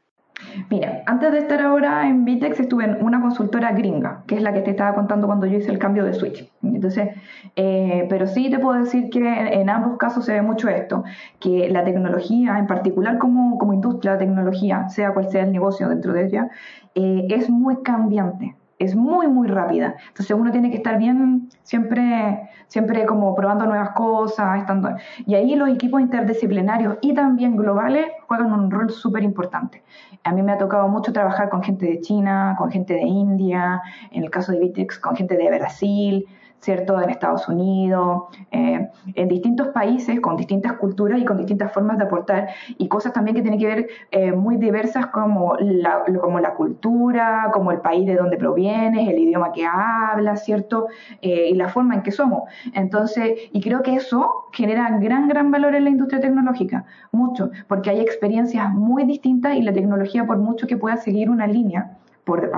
[0.70, 4.52] Mira, antes de estar ahora en Vitex estuve en una consultora gringa, que es la
[4.52, 6.50] que te estaba contando cuando yo hice el cambio de switch.
[6.62, 7.10] Entonces,
[7.56, 11.04] eh, pero sí te puedo decir que en ambos casos se ve mucho esto,
[11.40, 15.88] que la tecnología, en particular como, como industria de tecnología, sea cual sea el negocio
[15.88, 16.50] dentro de ella,
[16.94, 19.94] eh, es muy cambiante es muy, muy rápida.
[20.08, 24.90] Entonces uno tiene que estar bien siempre, siempre como probando nuevas cosas, estando...
[25.26, 29.82] Y ahí los equipos interdisciplinarios y también globales juegan un rol súper importante.
[30.24, 33.82] A mí me ha tocado mucho trabajar con gente de China, con gente de India,
[34.10, 36.26] en el caso de Vitex, con gente de Brasil,
[36.60, 37.00] ¿cierto?
[37.00, 42.04] En Estados Unidos, eh, en distintos países con distintas culturas y con distintas formas de
[42.04, 46.54] aportar y cosas también que tienen que ver eh, muy diversas como la, como la
[46.54, 50.86] cultura, como el país de donde provienes, el idioma que hablas, ¿cierto?
[51.20, 52.44] Eh, y la forma en que somos.
[52.72, 57.90] Entonces, y creo que eso genera gran, gran valor en la industria tecnológica, mucho, porque
[57.90, 62.50] hay experiencias muy distintas y la tecnología, por mucho que pueda seguir una línea, por,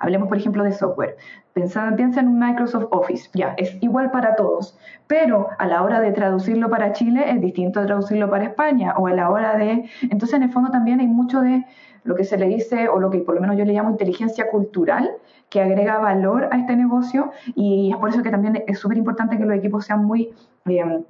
[0.00, 1.16] hablemos por ejemplo de software.
[1.52, 6.00] Pensando, piensa en un Microsoft Office, ya, es igual para todos, pero a la hora
[6.00, 9.88] de traducirlo para Chile es distinto a traducirlo para España, o a la hora de...
[10.02, 11.64] Entonces en el fondo también hay mucho de
[12.04, 14.50] lo que se le dice, o lo que por lo menos yo le llamo inteligencia
[14.50, 15.10] cultural,
[15.50, 19.38] que agrega valor a este negocio, y es por eso que también es súper importante
[19.38, 20.34] que los equipos sean muy...
[20.66, 21.04] Eh,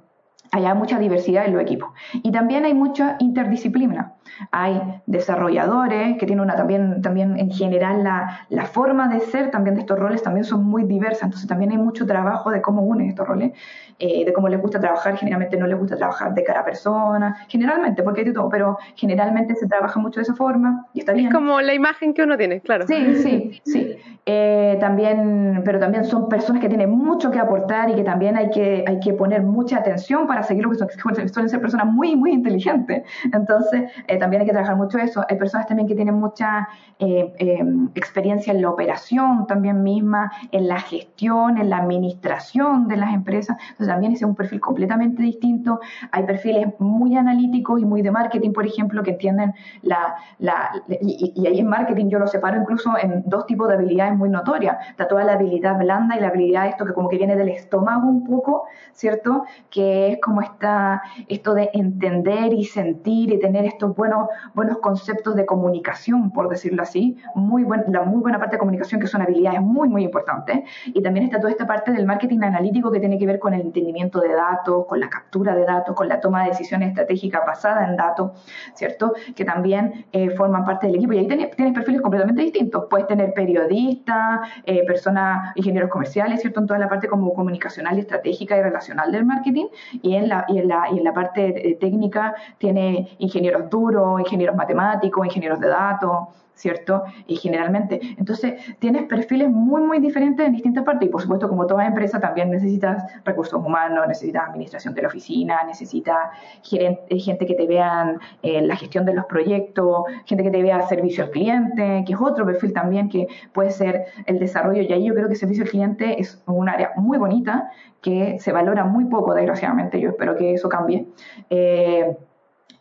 [0.51, 1.89] haya mucha diversidad en los equipos.
[2.13, 4.13] Y también hay mucha interdisciplina.
[4.51, 9.75] Hay desarrolladores que tienen una también, también en general la, la, forma de ser también
[9.75, 11.23] de estos roles también son muy diversas.
[11.23, 13.51] Entonces también hay mucho trabajo de cómo unen estos roles,
[13.99, 15.17] eh, de cómo les gusta trabajar.
[15.17, 18.77] Generalmente no les gusta trabajar de cara a persona, generalmente, porque hay de todo, pero
[18.95, 21.27] generalmente se trabaja mucho de esa forma y está bien.
[21.27, 22.85] Es como la imagen que uno tiene, claro.
[22.87, 23.97] Sí, sí, sí.
[24.25, 28.49] Eh, también, pero también son personas que tienen mucho que aportar y que también hay
[28.51, 32.15] que, hay que poner mucha atención para seguir lo que son, suelen ser personas muy,
[32.15, 33.03] muy inteligentes.
[33.31, 35.23] Entonces, eh, también hay que trabajar mucho eso.
[35.29, 36.67] Hay personas también que tienen mucha
[36.99, 42.97] eh, em, experiencia en la operación también misma, en la gestión, en la administración de
[42.97, 43.57] las empresas.
[43.61, 45.79] Entonces, también ese es un perfil completamente distinto.
[46.11, 50.15] Hay perfiles muy analíticos y muy de marketing, por ejemplo, que entienden la...
[50.39, 54.29] la y, ahí en marketing yo lo separo incluso en dos tipos de habilidades muy
[54.29, 54.77] notorias.
[54.89, 58.07] Está toda la habilidad blanda y la habilidad esto que como que viene del estómago
[58.07, 59.43] un poco, ¿cierto?
[59.69, 65.45] Que como esta, esto de entender y sentir y tener estos buenos, buenos conceptos de
[65.45, 67.17] comunicación, por decirlo así.
[67.35, 70.61] Muy buen, la muy buena parte de comunicación que son habilidades muy, muy importantes.
[70.87, 73.61] Y también está toda esta parte del marketing analítico que tiene que ver con el
[73.61, 77.85] entendimiento de datos, con la captura de datos, con la toma de decisiones estratégicas basada
[77.87, 78.31] en datos,
[78.75, 79.13] ¿cierto?
[79.35, 81.13] Que también eh, forman parte del equipo.
[81.13, 82.85] Y ahí tienes, perfiles completamente distintos.
[82.89, 86.61] Puedes tener periodistas, eh, personas, ingenieros comerciales, ¿cierto?
[86.61, 89.65] En toda la parte como comunicacional estratégica y relacional del marketing.
[90.01, 94.55] Y en la, y en la, y en la parte técnica tiene ingenieros duros, ingenieros
[94.55, 97.03] matemáticos, ingenieros de datos, ¿cierto?
[97.27, 101.65] Y generalmente, entonces tienes perfiles muy, muy diferentes en distintas partes y por supuesto como
[101.65, 106.17] toda empresa también necesitas recursos humanos, necesitas administración de la oficina, necesitas
[106.63, 111.25] gente que te vean eh, la gestión de los proyectos, gente que te vea servicio
[111.25, 115.13] al cliente, que es otro perfil también que puede ser el desarrollo y ahí yo
[115.13, 119.33] creo que servicio al cliente es un área muy bonita que se valora muy poco
[119.33, 121.07] desgraciadamente, yo espero que eso cambie.
[121.49, 122.15] Eh,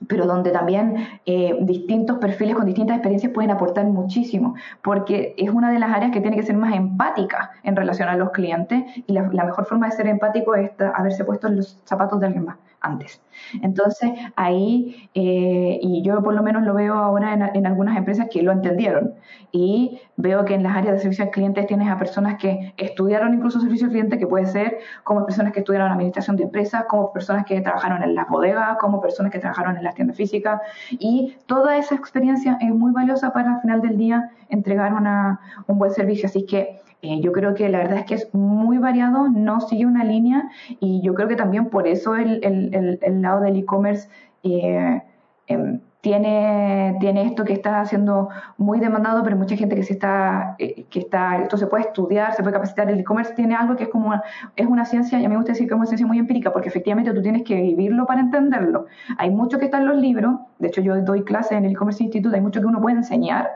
[0.09, 0.97] pero donde también
[1.27, 6.13] eh, distintos perfiles con distintas experiencias pueden aportar muchísimo, porque es una de las áreas
[6.13, 9.87] que tiene que ser más empática en relación a los clientes y la, mejor forma
[9.87, 13.23] de ser empático es haberse puesto en los zapatos de alguien más, antes.
[13.63, 18.43] Entonces, ahí, eh, y yo por lo menos lo veo ahora en, algunas empresas que
[18.43, 19.15] lo entendieron.
[19.53, 23.35] Y veo que en las áreas de servicio al cliente tienes a personas que estudiaron
[23.35, 27.13] incluso servicio al cliente, que puede ser como personas que estudiaron administración de empresas, como
[27.13, 30.61] personas que trabajaron en las bodegas, como personas que trabajaron en las tiendas físicas.
[30.91, 35.79] Y toda esa experiencia es muy valiosa para al final del día entregar una, un
[35.79, 36.27] buen servicio.
[36.27, 39.87] Así que eh, yo creo que la verdad es que es muy variado, no sigue
[39.87, 40.49] una línea
[40.79, 44.09] y yo creo que también por eso el, el, el, lado del e-commerce
[44.45, 45.03] eh,
[45.49, 50.55] em, tiene, tiene esto que está siendo muy demandado, pero mucha gente que se está,
[50.61, 52.89] eh, que está, esto se puede estudiar, se puede capacitar.
[52.89, 54.15] El e-commerce tiene algo que es como
[54.55, 56.53] es una ciencia, y a mí me gusta decir que es una ciencia muy empírica,
[56.53, 58.87] porque efectivamente tú tienes que vivirlo para entenderlo.
[59.19, 62.03] Hay mucho que está en los libros, de hecho yo doy clases en el e-commerce
[62.05, 63.51] institute, hay mucho que uno puede enseñar,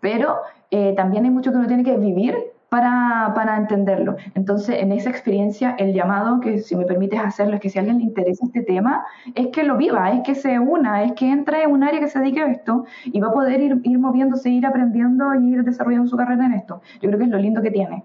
[0.00, 0.40] pero
[0.96, 2.36] también hay mucho que uno tiene que vivir
[2.70, 4.16] para, para, entenderlo.
[4.34, 7.82] Entonces, en esa experiencia, el llamado, que si me permites hacerlo, es que si a
[7.82, 9.04] alguien le interesa este tema,
[9.34, 12.08] es que lo viva, es que se una, es que entre en un área que
[12.08, 15.64] se dedique a esto y va a poder ir, ir moviéndose, ir aprendiendo y ir
[15.64, 16.80] desarrollando su carrera en esto.
[17.02, 18.04] Yo creo que es lo lindo que tiene.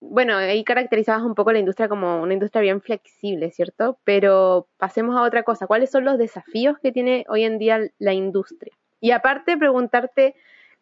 [0.00, 3.98] Bueno, ahí caracterizabas un poco la industria como una industria bien flexible, ¿cierto?
[4.04, 5.66] Pero pasemos a otra cosa.
[5.66, 8.72] ¿Cuáles son los desafíos que tiene hoy en día la industria?
[9.00, 10.34] Y aparte, preguntarte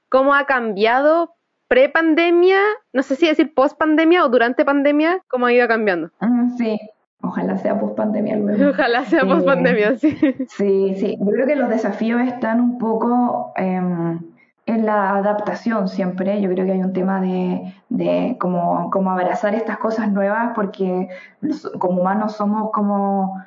[0.09, 1.36] cómo ha cambiado
[1.69, 2.59] pre-pandemia,
[2.93, 6.11] no sé si decir post-pandemia o durante pandemia, cómo ha ido cambiando.
[6.21, 6.79] Ah, sí,
[7.23, 8.71] Ojalá sea post-pandemia luego.
[8.71, 10.17] Ojalá sea post-pandemia, sí.
[10.49, 11.17] Sí, sí.
[11.19, 14.21] Yo creo que los desafíos están un poco em,
[14.67, 16.41] en la adaptación siempre.
[16.41, 21.09] Yo creo que hay un tema de, de como, como abrazar estas cosas nuevas porque
[21.79, 23.43] como humanos somos como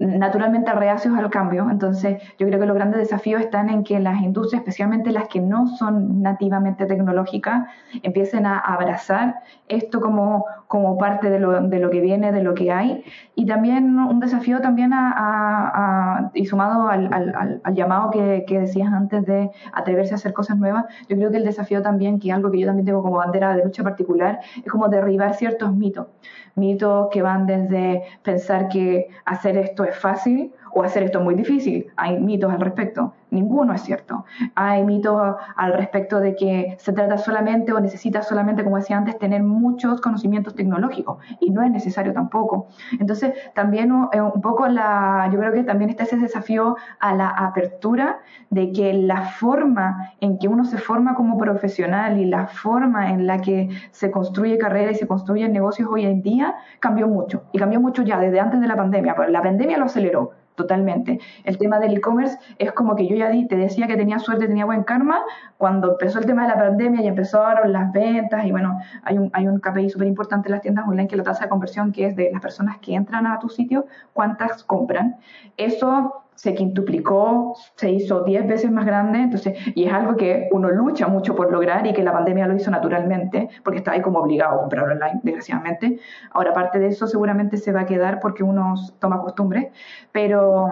[0.00, 1.68] naturalmente reacios al cambio.
[1.70, 5.40] Entonces, yo creo que los grandes desafíos están en que las industrias, especialmente las que
[5.40, 7.68] no son nativamente tecnológicas,
[8.02, 12.54] empiecen a abrazar esto como, como parte de lo, de lo que viene, de lo
[12.54, 13.04] que hay.
[13.34, 19.24] Y también un desafío también a, y sumado al, al, llamado que, que, decías antes
[19.26, 22.50] de atreverse a hacer cosas nuevas, yo creo que el desafío también, que es algo
[22.50, 26.06] que yo también tengo como bandera de lucha particular, es como derribar ciertos mitos
[26.54, 31.34] mitos que van desde pensar que hacer esto es fácil o hacer esto es muy
[31.34, 31.86] difícil.
[31.96, 34.24] Hay mitos al respecto ninguno es cierto.
[34.54, 39.18] Hay mitos al respecto de que se trata solamente o necesita solamente, como decía antes,
[39.18, 42.68] tener muchos conocimientos tecnológicos y no es necesario tampoco.
[42.98, 47.28] Entonces, también eh, un poco la, yo creo que también está ese desafío a la
[47.28, 53.10] apertura de que la forma en que uno se forma como profesional y la forma
[53.10, 57.44] en la que se construye carrera y se construyen negocios hoy en día cambió mucho
[57.52, 61.20] y cambió mucho ya desde antes de la pandemia, pero la pandemia lo aceleró totalmente.
[61.44, 64.64] El tema del e-commerce es como que yo ya te decía que tenía suerte, tenía
[64.64, 65.20] buen karma,
[65.56, 69.30] cuando empezó el tema de la pandemia y empezaron las ventas y bueno, hay un,
[69.32, 71.92] hay un KPI súper importante en las tiendas online que es la tasa de conversión
[71.92, 75.16] que es de las personas que entran a tu sitio, cuántas compran.
[75.56, 80.70] Eso se quintuplicó, se hizo 10 veces más grande, entonces, y es algo que uno
[80.70, 84.20] lucha mucho por lograr y que la pandemia lo hizo naturalmente, porque está ahí como
[84.20, 86.00] obligado a comprar online, desgraciadamente.
[86.32, 89.70] Ahora, aparte de eso, seguramente se va a quedar porque uno toma costumbre,
[90.12, 90.70] pero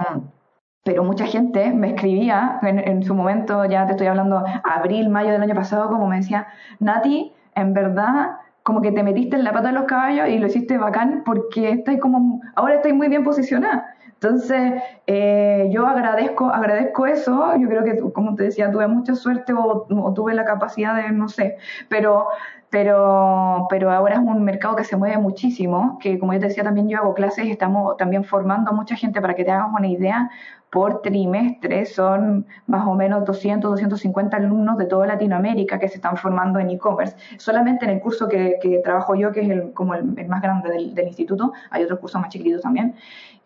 [0.85, 5.33] pero mucha gente me escribía en, en, su momento, ya te estoy hablando, abril, mayo
[5.33, 6.47] del año pasado, como me decía,
[6.79, 10.47] Nati, en verdad, como que te metiste en la pata de los caballos y lo
[10.47, 13.98] hiciste bacán porque estoy como, ahora estoy muy bien posicionada.
[14.21, 17.57] Entonces, eh, yo agradezco, agradezco eso.
[17.57, 21.29] Yo creo que, como te decía, tuve mucha suerte o, tuve la capacidad de, no
[21.29, 21.57] sé,
[21.89, 22.27] pero,
[22.69, 26.64] pero, pero ahora es un mercado que se mueve muchísimo, que como yo te decía,
[26.64, 29.69] también yo hago clases y estamos también formando a mucha gente para que te hagas
[29.73, 30.31] una idea
[30.71, 36.16] por trimestre son más o menos 200, 250 alumnos de toda Latinoamérica que se están
[36.16, 37.16] formando en e-commerce.
[37.39, 41.07] Solamente en el curso que, trabajo yo, que es el, como el, más grande del,
[41.07, 42.95] instituto, hay otros cursos más chiquitos también,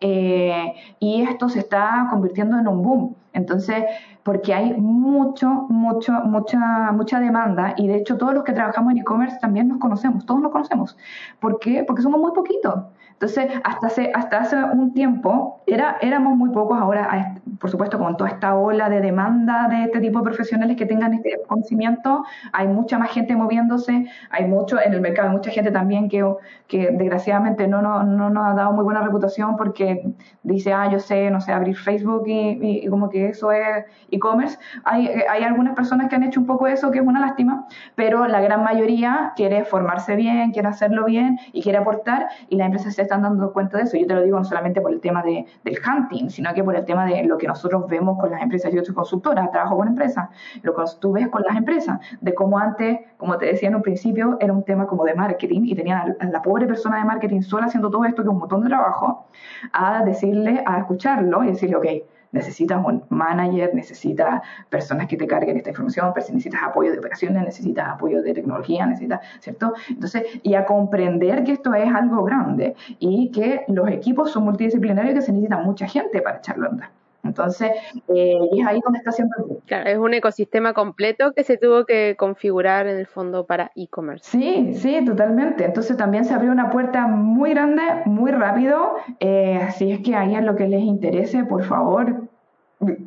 [0.01, 3.15] eh, y esto se está convirtiendo en un boom.
[3.31, 3.85] Entonces,
[4.23, 8.99] porque hay mucho, mucho, mucha, mucha demanda y de hecho todos los que trabajamos en
[8.99, 10.97] e-commerce también nos conocemos, todos nos conocemos.
[11.39, 11.83] ¿Por qué?
[11.85, 12.83] Porque somos muy poquitos.
[13.23, 18.17] Entonces, hasta hace, hasta hace un tiempo era, éramos muy pocos, ahora, por supuesto, con
[18.17, 22.67] toda esta ola de demanda de este tipo de profesionales que tengan este conocimiento, hay
[22.67, 26.21] mucha más gente moviéndose, hay mucho en el mercado, hay mucha gente también que,
[26.67, 30.05] que desgraciadamente no, no, nos ha dado muy buena reputación porque
[30.43, 34.57] dice, ah, yo sé, no sé, abrir Facebook y, como que eso es e-commerce.
[34.83, 38.27] Hay, hay algunas personas que han hecho un poco eso, que es una lástima, pero
[38.27, 42.95] la gran mayoría quiere formarse bien, quiere hacerlo bien y quiere aportar y las empresas
[42.95, 43.97] se están dando cuenta de eso.
[43.97, 46.75] Yo te lo digo no solamente por el tema de, del hunting, sino que por
[46.75, 48.73] el tema de lo que nosotros vemos con las empresas.
[48.73, 50.29] Yo soy consultora, trabajo con empresas,
[50.63, 53.81] lo que tú ves con las empresas, de cómo antes, como te decía en un
[53.81, 57.41] principio, era un tema como de marketing y tenían a la pobre persona de marketing
[57.41, 59.27] sola haciendo todo esto, que es un montón de trabajo,
[59.71, 61.85] a decirle, a escucharlo y decirle, ok,
[62.33, 67.87] necesitas un manager, necesitas personas que te carguen esta información, necesitas apoyo de operaciones, necesitas
[67.87, 69.73] apoyo de tecnología, necesitas, ¿cierto?
[69.89, 75.13] Entonces, y a comprender que esto es algo grande y que los equipos son multidisciplinarios
[75.13, 77.02] y que se necesita mucha gente para echarlo a andar.
[77.33, 77.71] Entonces,
[78.09, 81.57] eh, y es ahí donde está siempre el Claro, es un ecosistema completo que se
[81.57, 84.29] tuvo que configurar en el fondo para e-commerce.
[84.29, 85.65] Sí, sí, totalmente.
[85.65, 88.93] Entonces también se abrió una puerta muy grande, muy rápido.
[89.19, 92.27] Eh, así es que ahí es lo que les interese, por favor,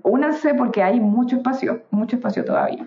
[0.03, 2.85] únanse porque hay mucho espacio, mucho espacio todavía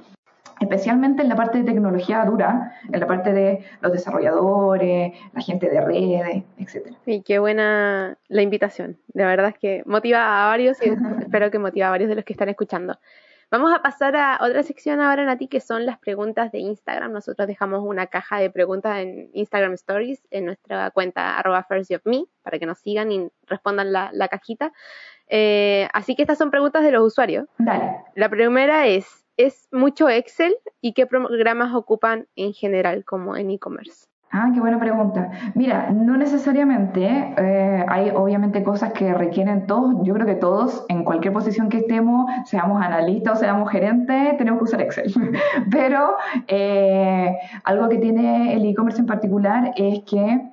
[0.59, 5.69] especialmente en la parte de tecnología dura, en la parte de los desarrolladores, la gente
[5.69, 6.95] de redes, etcétera.
[7.05, 8.97] Y qué buena la invitación.
[9.07, 10.89] De verdad es que motiva a varios y
[11.19, 12.97] espero que motive a varios de los que están escuchando.
[13.51, 17.11] Vamos a pasar a otra sección ahora, Nati, que son las preguntas de Instagram.
[17.11, 22.59] Nosotros dejamos una caja de preguntas en Instagram Stories en nuestra cuenta arroba firstjobme para
[22.59, 24.71] que nos sigan y respondan la, cajita.
[25.27, 27.47] Eh, así que estas son preguntas de los usuarios.
[27.57, 27.95] Dale.
[28.13, 34.05] La primera es, ¿Es mucho Excel y qué programas ocupan en general como en e-commerce?
[34.31, 35.31] Ah, qué buena pregunta.
[35.55, 37.05] Mira, no necesariamente.
[37.37, 41.77] Eh, hay obviamente cosas que requieren todos, yo creo que todos, en cualquier posición que
[41.77, 45.09] estemos, seamos analistas o seamos gerentes, tenemos que usar Excel.
[45.71, 46.17] Pero
[46.49, 47.33] eh,
[47.63, 50.51] algo que tiene el e-commerce en particular es que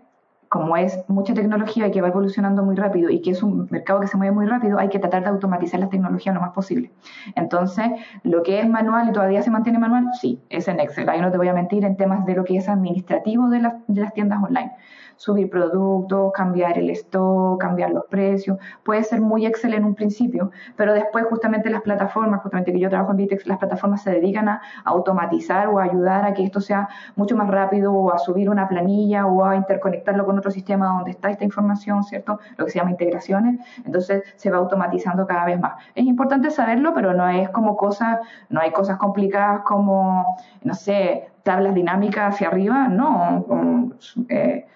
[0.48, 4.00] como es mucha tecnología y que va evolucionando muy rápido y que es un mercado
[4.00, 6.92] que se mueve muy rápido, hay que tratar de automatizar la tecnología lo más posible.
[7.34, 7.86] Entonces,
[8.22, 11.08] lo que es manual y todavía se mantiene manual, sí, es en Excel.
[11.08, 14.00] Ahí no te voy a mentir en temas de lo que es administrativo las, de
[14.00, 14.72] las tiendas online
[15.16, 18.58] subir productos, cambiar el stock, cambiar los precios.
[18.84, 22.88] Puede ser muy Excel en un principio, pero después justamente las plataformas, justamente que yo
[22.88, 26.60] trabajo en Vitex, las plataformas se dedican a automatizar o a ayudar a que esto
[26.60, 30.86] sea mucho más rápido o a subir una planilla o a interconectarlo con otro sistema
[30.86, 32.38] donde está esta información, ¿cierto?
[32.56, 33.60] Lo que se llama integraciones.
[33.84, 35.74] Entonces se va automatizando cada vez más.
[35.94, 41.28] Es importante saberlo, pero no es como cosas, no hay cosas complicadas como, no sé,
[41.42, 43.94] tablas dinámicas hacia arriba, no.
[44.28, 44.66] Eh,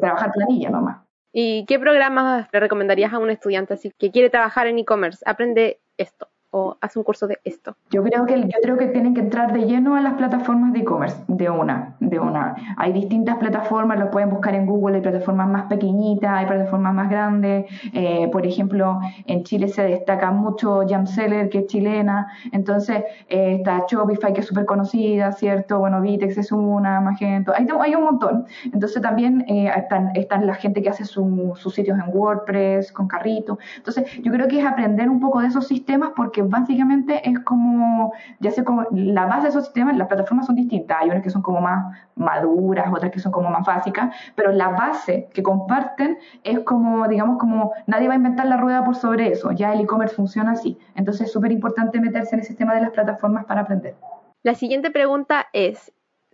[0.00, 1.02] trabajar planilla nomás.
[1.32, 5.22] ¿Y qué programas le recomendarías a un estudiante así que quiere trabajar en e-commerce?
[5.26, 7.76] Aprende esto o haz un curso de esto?
[7.90, 10.80] Yo creo que yo creo que tienen que entrar de lleno a las plataformas de
[10.80, 12.54] e-commerce, de una, de una.
[12.76, 17.10] Hay distintas plataformas, lo pueden buscar en Google, hay plataformas más pequeñitas, hay plataformas más
[17.10, 17.66] grandes.
[17.92, 22.28] Eh, por ejemplo, en Chile se destaca mucho Jamseller, que es chilena.
[22.52, 25.78] Entonces eh, está Shopify, que es súper conocida, ¿cierto?
[25.78, 28.44] Bueno, Vitex es una, Magento, hay, un montón.
[28.72, 33.58] Entonces también eh, están, están la gente que hace sus sitios en WordPress, con carrito.
[33.78, 38.12] Entonces yo creo que es aprender un poco de esos sistemas porque básicamente es como,
[38.40, 41.30] ya sé como, la base de esos sistemas, las plataformas son distintas, hay unas que
[41.30, 46.18] son como más maduras, otras que son como más básicas, pero la base que comparten
[46.44, 49.80] es como, digamos, como nadie va a inventar la rueda por sobre eso, ya el
[49.80, 53.62] e-commerce funciona así, entonces es súper importante meterse en el sistema de las plataformas para
[53.62, 53.94] aprender.
[54.42, 55.92] La siguiente pregunta es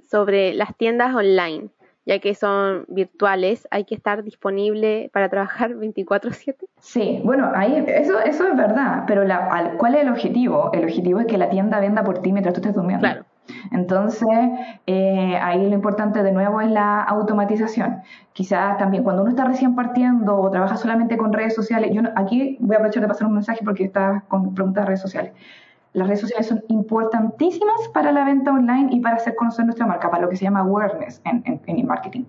[0.08, 1.68] sobre las tiendas online
[2.08, 6.56] ya que son virtuales, hay que estar disponible para trabajar 24/7.
[6.80, 10.70] Sí, bueno, ahí eso, eso es verdad, pero la, ¿cuál es el objetivo?
[10.72, 13.06] El objetivo es que la tienda venda por ti mientras tú estés durmiendo.
[13.06, 13.24] Claro.
[13.72, 14.28] Entonces,
[14.86, 18.02] eh, ahí lo importante de nuevo es la automatización.
[18.32, 22.56] Quizás también cuando uno está recién partiendo o trabaja solamente con redes sociales, yo aquí
[22.60, 25.32] voy a aprovechar de pasar un mensaje porque está con preguntas de redes sociales.
[25.98, 30.08] Las redes sociales son importantísimas para la venta online y para hacer conocer nuestra marca,
[30.10, 32.24] para lo que se llama awareness en, marketing.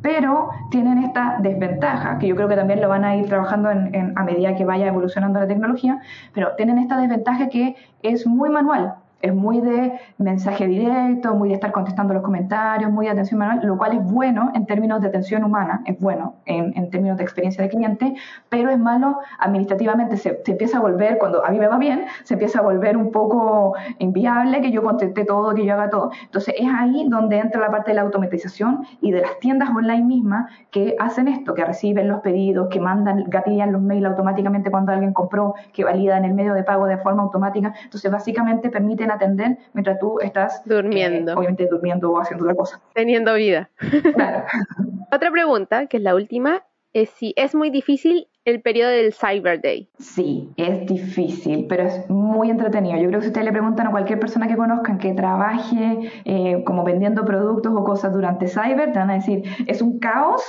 [0.00, 4.24] Pero tienen esta desventaja, que yo creo que también lo van a ir trabajando a
[4.24, 6.00] medida que vaya evolucionando la tecnología,
[6.32, 11.54] pero tienen esta desventaja que es muy manual es muy de mensaje directo, muy de
[11.54, 15.08] estar contestando los comentarios, muy de atención manual, lo cual es bueno en términos de
[15.08, 18.14] atención humana, es bueno en, términos de experiencia de cliente,
[18.48, 22.04] pero es malo administrativamente, se, se, empieza a volver, cuando a mí me va bien,
[22.24, 26.10] se empieza a volver un poco inviable que yo conteste todo, que yo haga todo.
[26.24, 30.02] Entonces es ahí donde entra la parte de la automatización y de las tiendas online
[30.02, 34.92] mismas que hacen esto, que reciben los pedidos, que mandan, gatillan los mails automáticamente cuando
[34.92, 37.72] alguien compró, que validan el medio de pago de forma automática.
[37.84, 41.32] Entonces básicamente permiten atender mientras tú estás durmiendo.
[41.32, 42.80] Eh, obviamente durmiendo o haciendo otra cosa.
[42.94, 43.70] Teniendo vida.
[44.14, 44.44] Claro.
[45.12, 49.60] otra pregunta, que es la última, es si es muy difícil el periodo del Cyber
[49.60, 49.88] Day?
[49.98, 52.96] Sí, es difícil, pero es muy entretenido.
[52.96, 56.62] Yo creo que si ustedes le preguntan a cualquier persona que conozcan que trabaje eh,
[56.64, 60.42] como vendiendo productos o cosas durante Cyber, te van a decir, es un caos,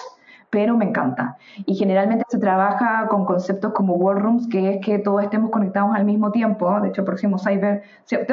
[0.54, 1.36] pero me encanta.
[1.66, 5.96] Y generalmente se trabaja con conceptos como War Rooms, que es que todos estemos conectados
[5.96, 6.80] al mismo tiempo.
[6.80, 7.82] De hecho, el próximo Cyber,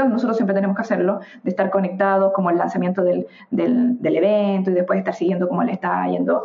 [0.06, 4.74] nosotros siempre tenemos que hacerlo, de estar conectados como el lanzamiento del, del, evento y
[4.74, 6.44] después estar siguiendo cómo le está yendo,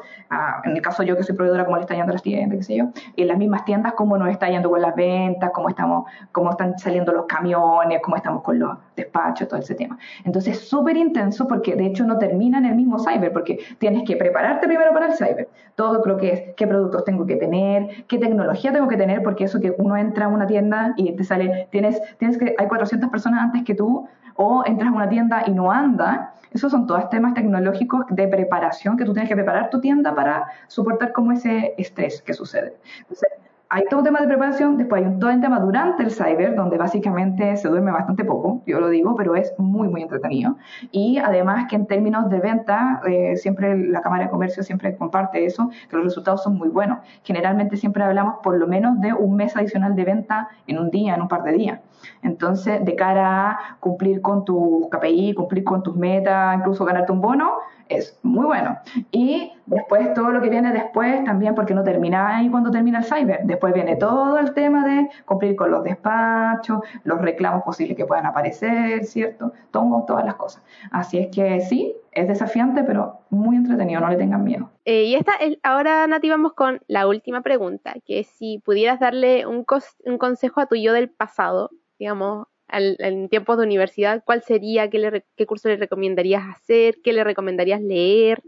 [0.64, 2.64] en el caso yo que soy proveedora, cómo le está yendo a las tiendas, qué
[2.64, 2.86] sé yo,
[3.18, 6.52] y en las mismas tiendas, cómo nos está yendo con las ventas, cómo, estamos, cómo
[6.52, 9.98] están saliendo los camiones, cómo estamos con los despachos, todo ese tema.
[10.24, 14.16] Entonces, súper intenso porque de hecho no termina en el mismo Cyber, porque tienes que
[14.16, 18.18] prepararte primero para el Cyber todo lo que es qué productos tengo que tener, qué
[18.18, 21.68] tecnología tengo que tener, porque eso que uno entra a una tienda y te sale,
[21.72, 25.52] tienes, tienes que, hay 400 personas antes que tú, o entras a una tienda y
[25.52, 29.82] no anda, esos son todos temas tecnológicos de preparación que tú tienes que preparar tu
[29.82, 32.76] tienda para soportar como ese estrés que sucede.
[33.00, 33.30] Entonces,
[33.76, 36.56] hay todo un tema de preparación, después hay un, todo un tema durante el cyber,
[36.56, 40.56] donde básicamente se duerme bastante poco, yo lo digo, pero es muy, muy entretenido.
[40.92, 45.44] Y además que en términos de venta, eh, siempre la Cámara de Comercio siempre comparte
[45.44, 47.00] eso, que los resultados son muy buenos.
[47.24, 51.16] Generalmente siempre hablamos por lo menos de un mes adicional de venta en un día,
[51.16, 51.82] en un par de días.
[52.22, 57.20] Entonces, de cara a cumplir con tu KPI, cumplir con tus metas, incluso ganarte un
[57.20, 57.52] bono,
[57.90, 58.78] es muy bueno.
[59.12, 63.06] Y después todo lo que viene después también, porque no termina ahí cuando termina el
[63.06, 63.42] cyber.
[63.44, 68.26] Después viene todo el tema de cumplir con los despachos, los reclamos posibles que puedan
[68.26, 69.54] aparecer, ¿cierto?
[69.72, 70.64] Todo, todas las cosas.
[70.92, 74.70] Así es que sí, es desafiante, pero muy entretenido, no le tengan miedo.
[74.86, 75.34] Eh, y esta,
[75.64, 79.66] ahora Nati vamos con la última pregunta, que es si pudieras darle un,
[80.06, 84.90] un consejo a tu yo del pasado, digamos, en tiempos de universidad, ¿cuál sería?
[84.90, 86.98] Qué, ¿Qué curso le recomendarías hacer?
[87.04, 88.42] ¿Qué le recomendarías leer?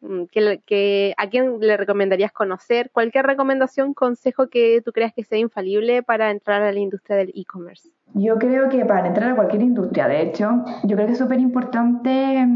[0.00, 2.90] Mm, ¿Qué, ¿A quién le recomendarías conocer?
[2.90, 7.32] Cualquier recomendación, consejo que tú creas que sea infalible para entrar a la industria del
[7.34, 7.93] e-commerce.
[8.16, 11.40] Yo creo que para entrar a cualquier industria, de hecho, yo creo que es súper
[11.40, 12.46] importante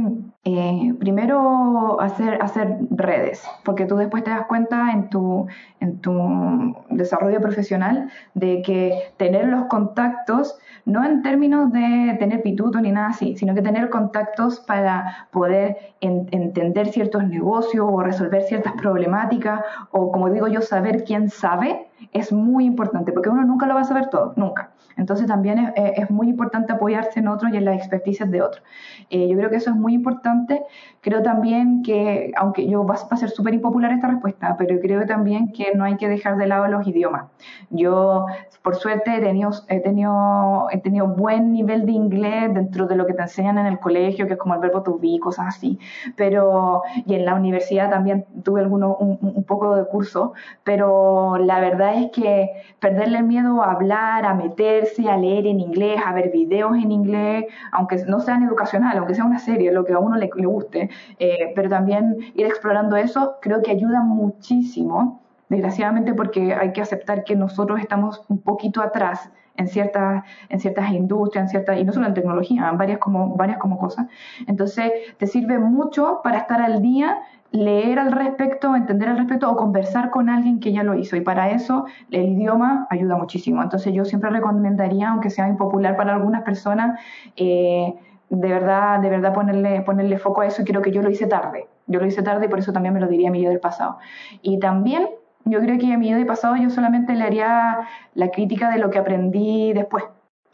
[0.44, 5.48] eh, primero hacer, hacer redes, porque tú después te das cuenta en tu,
[5.80, 12.80] en tu desarrollo profesional de que tener los contactos, no en términos de tener pituto
[12.80, 18.74] ni nada así, sino que tener contactos para poder entender ciertos negocios o resolver ciertas
[18.74, 23.74] problemáticas, o como digo yo, saber quién sabe, es muy importante, porque uno nunca lo
[23.74, 24.70] va a saber todo, nunca.
[24.96, 28.64] Entonces también es, es muy importante apoyarse en otros y en las experticias de otros.
[29.10, 30.62] Eh, yo creo que eso es muy importante.
[31.00, 35.52] Creo también que, aunque yo va, a ser súper impopular esta respuesta, pero creo también
[35.52, 37.26] que no hay que dejar de lado los idiomas.
[37.70, 38.26] Yo,
[38.62, 43.06] por suerte, he tenido, he tenido, he tenido buen nivel de inglés dentro de lo
[43.06, 45.78] que te enseñan en el colegio, que es como el verbo to be, cosas así.
[46.16, 50.32] Pero, y en la universidad también tuve alguno, un, un poco de curso,
[50.64, 55.60] pero la verdad es que perderle el miedo a hablar, a meterse, a leer en
[55.60, 59.84] inglés, a ver videos en inglés, aunque no sean educacionales, aunque sea una serie, lo
[59.84, 65.22] que a uno le, guste, eh, pero también ir explorando eso creo que ayuda muchísimo,
[65.48, 70.90] desgraciadamente porque hay que aceptar que nosotros estamos un poquito atrás en ciertas, en ciertas
[70.92, 74.06] industrias, ciertas, y no solo en tecnología, en varias como, varias como cosas.
[74.46, 77.18] Entonces, te sirve mucho para estar al día
[77.50, 81.16] leer al respecto, entender al respecto o conversar con alguien que ya lo hizo.
[81.16, 83.62] Y para eso el idioma ayuda muchísimo.
[83.62, 87.00] Entonces yo siempre recomendaría, aunque sea impopular para algunas personas,
[87.36, 87.94] eh,
[88.30, 91.26] de verdad, de verdad ponerle, ponerle foco a eso y creo que yo lo hice
[91.26, 91.66] tarde.
[91.86, 93.60] Yo lo hice tarde y por eso también me lo diría a mi yo del
[93.60, 93.98] pasado.
[94.42, 95.08] Y también
[95.44, 97.78] yo creo que a mi yo del pasado yo solamente le haría
[98.14, 100.04] la crítica de lo que aprendí después,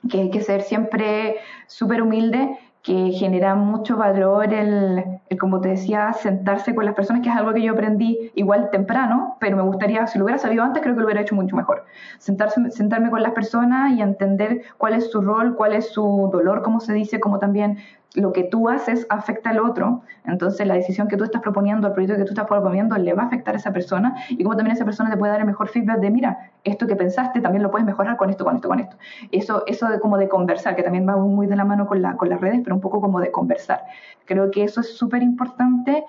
[0.09, 1.36] que hay que ser siempre
[1.66, 5.03] súper humilde que genera mucho valor el,
[5.41, 9.39] como te decía, sentarse con las personas, que es algo que yo aprendí igual temprano,
[9.41, 11.87] pero me gustaría, si lo hubiera sabido antes, creo que lo hubiera hecho mucho mejor.
[12.18, 16.62] Sentarse, sentarme con las personas y entender cuál es su rol, cuál es su dolor,
[16.62, 17.78] como se dice, como también
[18.14, 21.92] lo que tú haces afecta al otro, entonces la decisión que tú estás proponiendo, el
[21.92, 24.76] proyecto que tú estás proponiendo, le va a afectar a esa persona y como también
[24.76, 27.70] esa persona te puede dar el mejor feedback de, mira, esto que pensaste también lo
[27.70, 28.96] puedes mejorar con esto, con esto, con esto.
[29.32, 32.16] Eso, eso de como de conversar, que también va muy de la mano con, la,
[32.16, 33.82] con las redes, pero un poco como de conversar.
[34.24, 36.04] Creo que eso es súper importante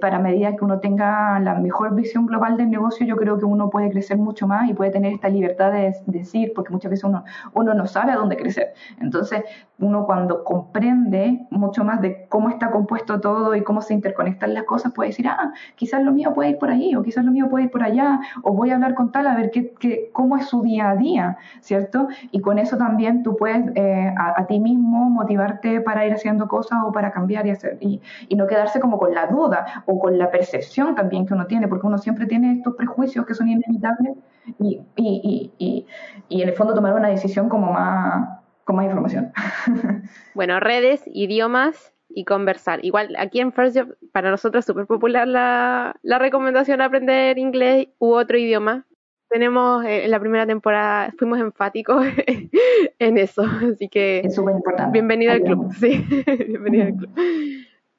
[0.00, 3.68] para medida que uno tenga la mejor visión global del negocio, yo creo que uno
[3.68, 7.24] puede crecer mucho más y puede tener esta libertad de decir, porque muchas veces uno,
[7.54, 8.72] uno no sabe a dónde crecer.
[9.00, 9.42] Entonces,
[9.78, 14.64] uno cuando comprende mucho más de cómo está compuesto todo y cómo se interconectan las
[14.64, 17.48] cosas, puede decir, ah, quizás lo mío puede ir por ahí, o quizás lo mío
[17.48, 20.36] puede ir por allá, o voy a hablar con tal a ver qué, qué cómo
[20.36, 22.08] es su día a día, ¿cierto?
[22.30, 26.80] Y con eso también tú puedes eh, a, ti mismo motivarte para ir haciendo cosas
[26.84, 30.18] o para cambiar y hacer, y, y no quedarse como con la duda o con
[30.18, 34.16] la percepción también que uno tiene, porque uno siempre tiene estos prejuicios que son inevitables
[34.58, 35.86] y, y, y,
[36.28, 39.32] y en el fondo tomar una decisión como más, con más información.
[40.34, 42.84] bueno, redes, idiomas y conversar.
[42.84, 47.38] Igual aquí en First Job, para nosotros es súper popular la, la recomendación de aprender
[47.38, 48.86] inglés u otro idioma.
[49.28, 52.04] Tenemos eh, en la primera temporada, fuimos enfáticos
[52.98, 53.42] en eso,
[53.72, 54.20] así que...
[54.24, 54.92] Es súper importante.
[54.92, 56.04] Bienvenido al club, sí,
[56.48, 57.10] bienvenido al club.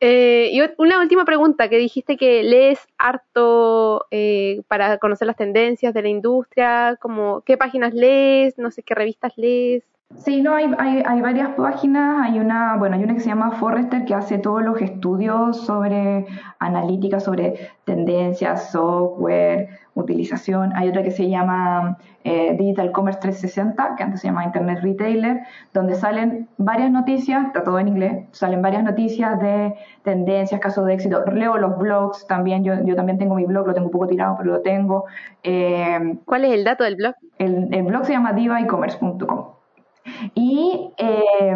[0.05, 5.93] Eh, y una última pregunta, que dijiste que lees harto eh, para conocer las tendencias
[5.93, 9.85] de la industria, como qué páginas lees, no sé qué revistas lees.
[10.17, 12.25] Sí, no, hay, hay, hay, varias páginas.
[12.25, 16.25] Hay una, bueno, hay una que se llama Forrester que hace todos los estudios sobre
[16.59, 20.71] analítica, sobre tendencias, software, utilización.
[20.75, 25.41] Hay otra que se llama eh, Digital Commerce 360, que antes se llama Internet Retailer,
[25.73, 30.93] donde salen varias noticias, está todo en inglés, salen varias noticias de tendencias, casos de
[30.93, 31.23] éxito.
[31.25, 34.35] Leo los blogs también, yo, yo también tengo mi blog, lo tengo un poco tirado,
[34.37, 35.05] pero lo tengo.
[35.43, 37.15] Eh, ¿Cuál es el dato del blog?
[37.37, 39.62] El, el blog se llama divaecommerce.com.
[40.35, 41.55] Y, eh,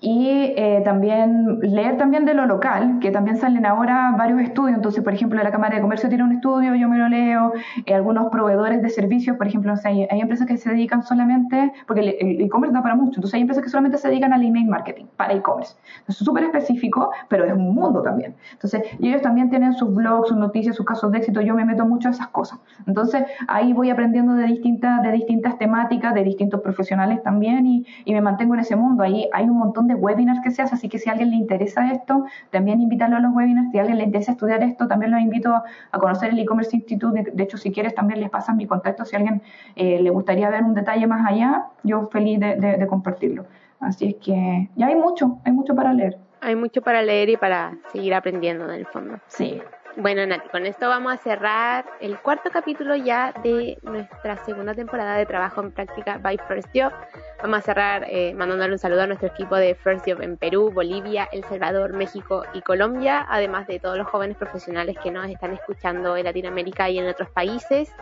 [0.00, 4.76] y eh, también leer también de lo local, que también salen ahora varios estudios.
[4.76, 7.52] Entonces, por ejemplo, la Cámara de Comercio tiene un estudio, yo me lo leo.
[7.86, 12.40] Eh, algunos proveedores de servicios, por ejemplo, hay, empresas que se dedican solamente, porque el
[12.42, 13.12] e-commerce da para mucho.
[13.16, 15.74] Entonces, hay empresas que solamente se dedican al email marketing para e-commerce.
[16.06, 18.34] Es súper específico, pero es un mundo también.
[18.52, 21.40] Entonces, ellos también tienen sus blogs, sus noticias, sus casos de éxito.
[21.40, 22.58] Yo me meto mucho a esas cosas.
[22.86, 28.12] Entonces, ahí voy aprendiendo de distintas, de distintas temáticas, de distintos profesionales también y, y
[28.12, 29.02] me mantengo en ese mundo.
[29.02, 31.36] Ahí hay un montón de webinars que se hace, así que si a alguien le
[31.36, 35.12] interesa esto, también invitarlo a los webinars, si a alguien le interesa estudiar esto, también
[35.12, 38.66] los invito a conocer el e-commerce institute, de, hecho si quieres también les pasan mi
[38.66, 39.42] contacto, si a alguien
[39.76, 43.46] eh, le gustaría ver un detalle más allá, yo feliz de, compartirlo.
[43.80, 46.18] Así es que ya hay mucho, hay mucho para leer.
[46.40, 49.18] Hay mucho para leer y para seguir aprendiendo en el fondo.
[49.28, 49.60] Sí.
[49.96, 55.16] Bueno, Nati, con esto vamos a cerrar el cuarto capítulo ya de nuestra segunda temporada
[55.16, 56.92] de trabajo en práctica by First Job.
[57.40, 60.72] Vamos a cerrar eh, mandándole un saludo a nuestro equipo de First Job en Perú,
[60.74, 65.52] Bolivia, El Salvador, México y Colombia, además de todos los jóvenes profesionales que nos están
[65.52, 67.94] escuchando en Latinoamérica y en otros países.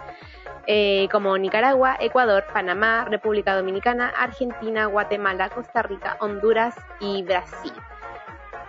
[0.66, 7.72] Eh, como Nicaragua, Ecuador, Panamá, República Dominicana, Argentina, Guatemala, Costa Rica, Honduras y Brasil.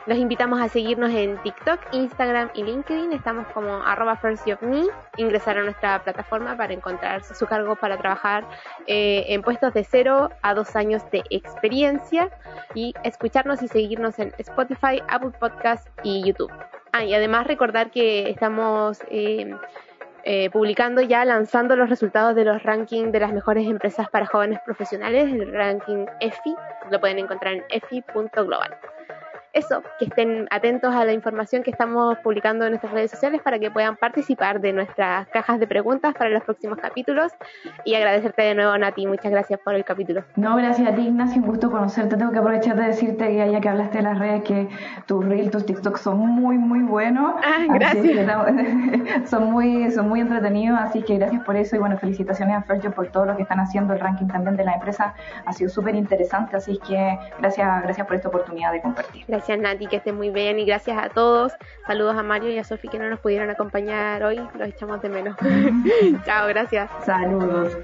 [0.05, 3.13] Los invitamos a seguirnos en TikTok, Instagram y LinkedIn.
[3.13, 4.87] Estamos como arroba firstjobme.
[5.15, 8.43] Ingresar a nuestra plataforma para encontrar su cargo para trabajar
[8.85, 12.29] eh, en puestos de cero a dos años de experiencia.
[12.75, 16.51] Y escucharnos y seguirnos en Spotify, Apple Podcast y YouTube.
[16.91, 18.99] Ah, y además recordar que estamos...
[19.09, 19.55] Eh,
[20.25, 24.57] eh, publicando ya, lanzando los resultados de los rankings de las mejores empresas para jóvenes
[24.65, 26.55] profesionales, el ranking EFI,
[26.89, 28.73] lo pueden encontrar en efi.global
[29.53, 33.59] eso, que estén atentos a la información que estamos publicando en nuestras redes sociales para
[33.59, 37.31] que puedan participar de nuestras cajas de preguntas para los próximos capítulos.
[37.85, 40.23] Y agradecerte de nuevo, Nati, muchas gracias por el capítulo.
[40.35, 42.17] No, gracias a ti, Ignacio, un gusto conocerte.
[42.17, 44.67] Tengo que aprovechar de decirte que ya que hablaste de las redes, que
[45.05, 47.35] tus reels, tus TikToks son muy, muy buenos.
[47.43, 48.03] Ah, gracias.
[49.29, 52.91] son muy, son muy entretenidos, así que gracias por eso y bueno, felicitaciones a Fergio
[52.91, 53.93] por todo lo que están haciendo.
[53.93, 55.13] El ranking también de la empresa
[55.45, 59.25] ha sido súper interesante, así que gracias, gracias por esta oportunidad de compartir.
[59.45, 61.51] Gracias Nati, que esté muy bien y gracias a todos.
[61.85, 64.37] Saludos a Mario y a Sofi que no nos pudieron acompañar hoy.
[64.57, 65.35] Los echamos de menos.
[66.25, 66.89] Chao, gracias.
[67.05, 67.77] Saludos.